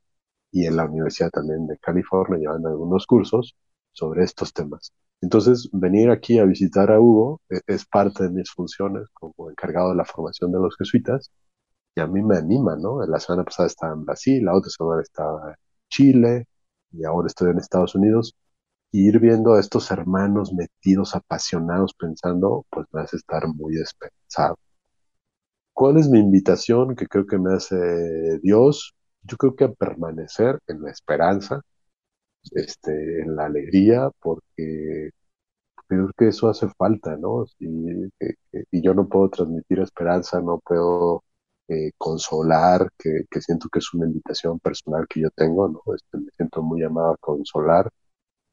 [0.52, 3.56] y en la Universidad también de California, llevando algunos cursos
[3.92, 4.92] sobre estos temas.
[5.22, 9.90] Entonces, venir aquí a visitar a Hugo es, es parte de mis funciones como encargado
[9.90, 11.30] de la formación de los jesuitas
[11.96, 13.04] y a mí me anima, ¿no?
[13.06, 15.56] La semana pasada estaba en Brasil, la otra semana estaba en
[15.88, 16.46] Chile
[16.92, 18.34] y ahora estoy en Estados Unidos.
[18.96, 24.56] Y ir viendo a estos hermanos metidos, apasionados, pensando, pues me hace estar muy esperanzado.
[25.72, 28.94] ¿Cuál es mi invitación que creo que me hace Dios?
[29.22, 31.60] Yo creo que a permanecer en la esperanza,
[32.52, 35.10] este, en la alegría, porque
[35.88, 37.44] creo que eso hace falta, ¿no?
[37.58, 41.24] y yo no puedo transmitir esperanza, no puedo
[41.68, 45.82] eh, consolar, que, siento que es una invitación personal que yo tengo, ¿no?
[45.94, 47.90] Este, me siento muy llamado a consolar,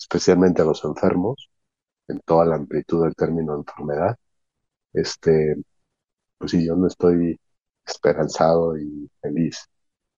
[0.03, 1.49] especialmente a los enfermos,
[2.07, 4.17] en toda la amplitud del término enfermedad.
[4.93, 5.55] Este,
[6.37, 7.39] pues sí, yo no estoy
[7.85, 9.67] esperanzado y feliz.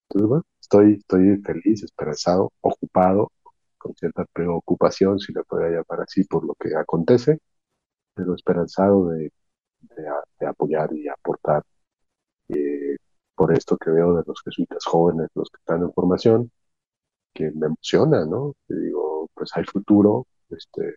[0.08, 3.32] Entonces, bueno, estoy, estoy feliz, esperanzado, ocupado,
[3.78, 7.38] con cierta preocupación, si le puede llamar así, por lo que acontece,
[8.14, 9.32] pero esperanzado de,
[10.40, 11.62] de apoyar y aportar
[12.48, 12.96] eh,
[13.34, 16.50] por esto que veo de los jesuitas jóvenes, los que están en formación,
[17.34, 18.54] que me emociona, ¿no?
[18.68, 19.05] Que digo,
[19.36, 20.96] pues hay futuro, este,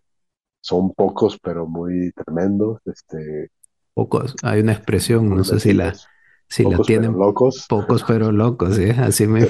[0.60, 3.50] son pocos pero muy tremendos, este.
[3.94, 5.94] Pocos, hay una expresión, no sé si la,
[6.48, 7.12] si la tienen.
[7.12, 7.66] locos.
[7.68, 8.92] Pocos pero locos, ¿eh?
[8.98, 9.46] Así me.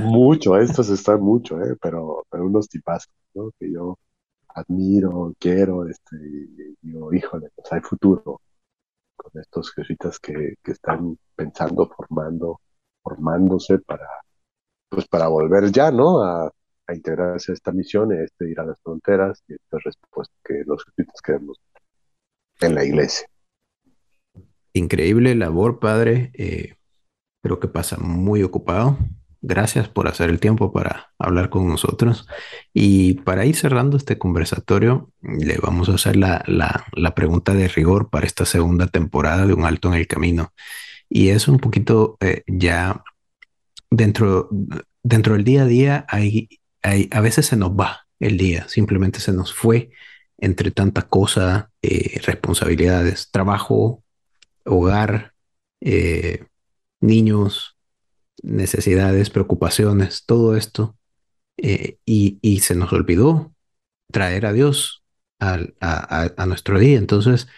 [0.00, 1.76] mucho, estos están mucho, ¿eh?
[1.80, 3.50] Pero, pero unos tipazos, ¿no?
[3.58, 3.98] Que yo
[4.48, 8.40] admiro, quiero, este, y digo, híjole, pues hay futuro
[9.16, 12.60] con estos jesuitas que, que están pensando, formando,
[13.02, 14.08] formándose para,
[14.88, 16.22] pues para volver ya, ¿no?
[16.22, 16.50] A,
[16.86, 20.84] a integrarse a esta misión, este ir a las fronteras y esta respuesta que los
[20.84, 21.60] jesuitas queremos
[22.60, 23.26] en la iglesia.
[24.72, 26.30] Increíble labor, padre.
[26.34, 26.74] Eh,
[27.42, 28.98] creo que pasa muy ocupado.
[29.40, 32.26] Gracias por hacer el tiempo para hablar con nosotros.
[32.74, 36.44] Y para ir cerrando este conversatorio, le vamos a hacer la,
[37.14, 40.52] pregunta de rigor para esta segunda temporada de Un Alto en el Camino.
[41.08, 43.02] Y es un poquito eh, ya
[43.90, 44.48] dentro,
[45.02, 46.48] dentro del día a día, hay,
[47.10, 49.90] a veces se nos va el día, simplemente se nos fue
[50.38, 54.04] entre tanta cosa, eh, responsabilidades, trabajo,
[54.64, 55.34] hogar,
[55.80, 56.44] eh,
[57.00, 57.76] niños,
[58.42, 60.96] necesidades, preocupaciones, todo esto,
[61.56, 63.54] eh, y, se nos olvidó
[64.12, 65.04] traer a Dios
[65.40, 65.58] a,
[66.46, 66.98] nuestro día.
[66.98, 67.48] Entonces,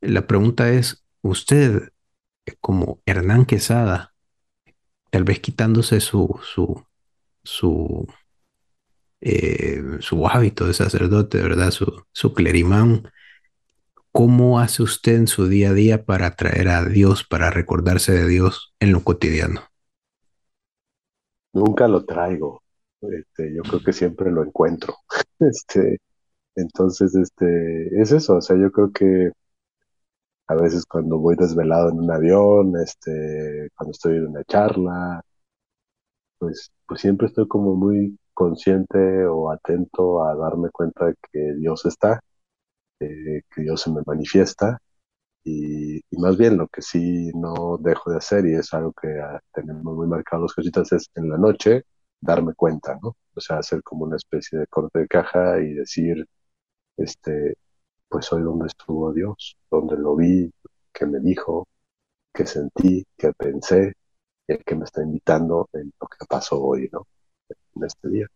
[0.00, 1.90] la pregunta es, usted,
[2.60, 4.14] como Hernán Quesada,
[5.10, 6.84] tal vez quitándose su, su,
[7.44, 8.06] su,
[9.24, 11.70] eh, su hábito de sacerdote, ¿verdad?
[11.70, 13.10] Su, su clerimán,
[14.16, 18.28] ¿Cómo hace usted en su día a día para atraer a Dios, para recordarse de
[18.28, 19.62] Dios en lo cotidiano?
[21.52, 22.62] Nunca lo traigo.
[23.00, 24.94] Este, yo creo que siempre lo encuentro.
[25.40, 25.98] Este,
[26.54, 28.36] entonces, este, es eso.
[28.36, 29.32] O sea, yo creo que
[30.46, 35.22] a veces cuando voy desvelado en un avión, este, cuando estoy en una charla,
[36.38, 41.86] pues, pues siempre estoy como muy consciente o atento a darme cuenta de que Dios
[41.86, 42.20] está
[43.00, 44.78] eh, que Dios se me manifiesta
[45.44, 49.40] y, más bien lo que sí no dejo de hacer y es algo que ah,
[49.52, 51.84] tenemos muy marcado los cositas es en la noche
[52.20, 53.16] darme cuenta, ¿no?
[53.34, 56.26] O sea, hacer como una especie de corte de caja y decir,
[56.96, 57.56] este,
[58.08, 60.50] pues hoy donde estuvo Dios, donde lo vi,
[60.92, 61.68] que me dijo,
[62.32, 63.94] que sentí, que pensé,
[64.48, 67.06] y que me está invitando en lo que pasó hoy, ¿no?
[67.76, 68.26] En este día.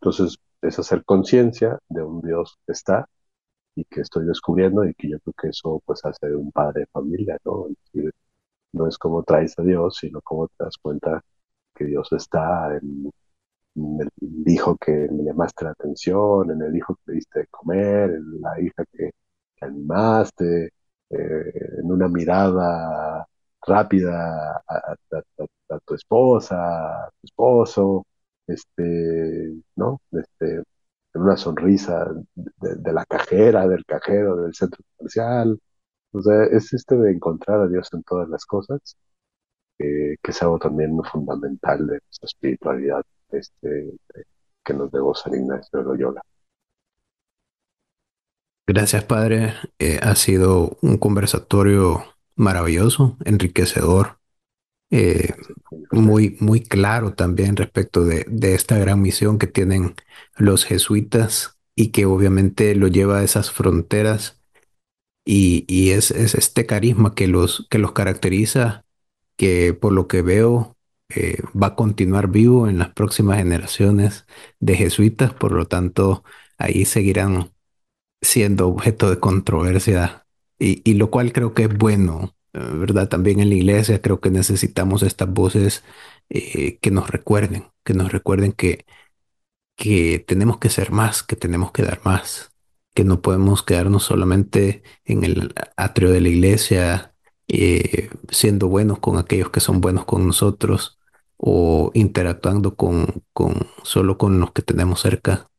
[0.00, 3.06] Entonces, es hacer conciencia de un Dios que está
[3.74, 6.86] y que estoy descubriendo y que yo creo que eso pues hace un padre de
[6.86, 7.66] familia, ¿no?
[8.72, 11.22] no es como traes a Dios, sino como te das cuenta
[11.74, 13.10] que Dios está en,
[14.00, 14.10] el
[14.46, 18.60] hijo que me llamaste la atención, en el hijo que diste de comer, en la
[18.60, 19.10] hija que,
[19.62, 20.72] animaste,
[21.10, 23.26] eh, en una mirada
[23.66, 24.96] rápida a,
[25.84, 28.06] tu esposa, a tu esposo,
[28.52, 30.00] este, ¿no?
[30.12, 30.62] Este,
[31.14, 35.60] una sonrisa de, la cajera, del cajero, del centro comercial.
[36.12, 38.80] O sea, es este de encontrar a Dios en todas las cosas,
[39.78, 43.98] que es algo también fundamental de nuestra espiritualidad este,
[44.64, 46.22] que nos debo San Ignacio de Loyola.
[48.66, 49.54] Gracias, Padre.
[49.78, 52.04] Eh, ha sido un conversatorio
[52.36, 54.19] maravilloso, enriquecedor,
[54.90, 55.34] eh,
[55.92, 59.94] muy, muy claro también respecto de, de, esta gran misión que tienen
[60.36, 64.40] los jesuitas y que obviamente lo lleva a esas fronteras
[65.24, 68.84] y, y es, es, este carisma que los, que los caracteriza,
[69.36, 70.76] que por lo que veo
[71.08, 74.26] eh, va a continuar vivo en las próximas generaciones
[74.60, 76.24] de jesuitas, por lo tanto
[76.58, 77.52] ahí seguirán
[78.22, 80.26] siendo objeto de controversia
[80.58, 83.08] y, y lo cual creo que es bueno ¿verdad?
[83.08, 85.84] También en la iglesia creo que necesitamos estas voces
[86.30, 88.86] eh, que nos recuerden, que nos recuerden que,
[89.76, 92.52] que tenemos que ser más, que tenemos que dar más,
[92.94, 97.14] que no podemos quedarnos solamente en el atrio de la iglesia,
[97.48, 100.98] eh, siendo buenos con aquellos que son buenos con nosotros
[101.36, 105.50] o interactuando con, con solo con los que tenemos cerca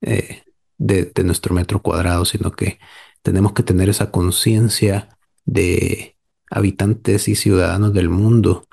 [0.00, 0.42] eh,
[0.78, 2.78] de, de nuestro metro cuadrado, sino que
[3.22, 6.15] tenemos que tener esa conciencia de
[6.50, 8.64] habitantes y ciudadanos del mundo.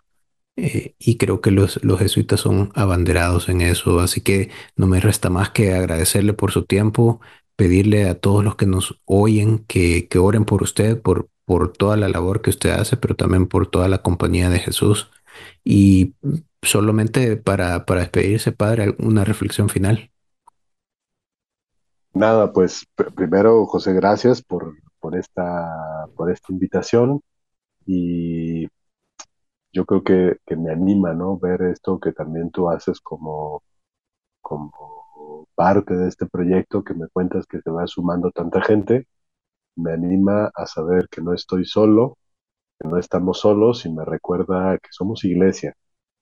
[0.55, 4.99] Eh, y creo que los, los jesuitas son abanderados en eso, así que no me
[4.99, 7.21] resta más que agradecerle por su tiempo,
[7.55, 11.97] pedirle a todos los que nos oyen que, que oren por usted, por, por toda
[11.97, 15.09] la labor que usted hace, pero también por toda la compañía de Jesús.
[15.63, 16.13] Y
[16.61, 20.11] solamente para, para despedirse, Padre, una reflexión final.
[22.13, 27.21] Nada, pues primero, José, gracias por, por, esta, por esta invitación
[27.85, 28.67] y
[29.73, 31.37] yo creo que, me anima, ¿no?
[31.39, 33.63] Ver esto que también tú haces como,
[34.41, 39.07] como parte de este proyecto que me cuentas que se va sumando tanta gente,
[39.75, 42.17] me anima a saber que no estoy solo,
[42.79, 45.75] que no estamos solos y me recuerda que somos iglesia.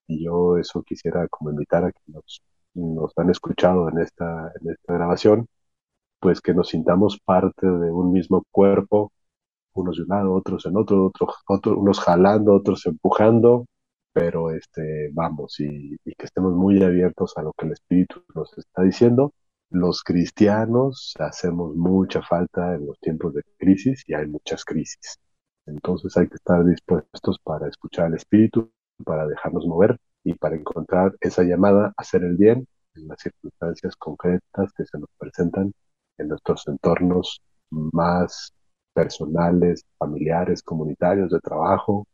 [0.07, 2.43] Y yo eso quisiera como invitar a quienes nos,
[2.76, 5.47] nos han escuchado en esta, en esta grabación,
[6.20, 9.12] pues que nos sintamos parte de un mismo cuerpo,
[9.74, 13.65] unos de un lado, otros en otro, otros, otro, unos jalando, otros empujando,
[14.13, 18.84] pero este, vamos, y, que estemos muy abiertos a lo que el Espíritu nos está
[18.84, 19.34] diciendo.
[19.69, 25.19] Los cristianos hacemos mucha falta en los tiempos de crisis y hay muchas crisis.
[25.65, 28.72] Entonces hay que estar dispuestos para escuchar al Espíritu,
[29.05, 33.95] para dejarnos mover y para encontrar esa llamada a hacer el bien en las circunstancias
[33.95, 35.72] concretas que se nos presentan
[36.17, 38.53] en nuestros entornos más
[38.94, 42.08] personales, familiares, comunitarios, de trabajo,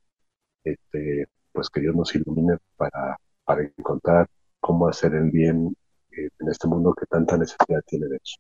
[0.64, 4.28] este, pues que Dios nos ilumine para, para encontrar
[4.60, 5.76] cómo hacer el bien
[6.12, 8.38] eh, en este mundo que tanta necesidad tiene de eso.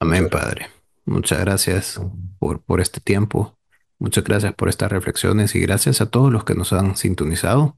[0.00, 0.66] Amén, Padre.
[1.04, 2.00] Muchas gracias
[2.38, 3.56] por, por este tiempo.
[3.98, 7.76] Muchas gracias por estas reflexiones y gracias a todos los que nos han sintonizado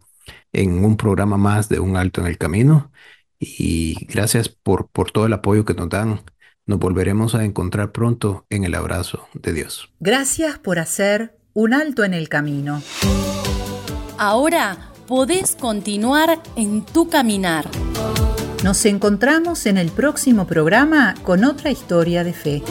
[0.52, 2.90] en un programa más de Un Alto en el Camino.
[3.38, 6.20] Y gracias por, por todo el apoyo que nos dan.
[6.66, 9.90] Nos volveremos a encontrar pronto en el abrazo de Dios.
[10.00, 12.82] Gracias por hacer un alto en el camino.
[14.16, 17.66] Ahora podés continuar en tu caminar.
[18.62, 22.62] Nos encontramos en el próximo programa con otra historia de fe.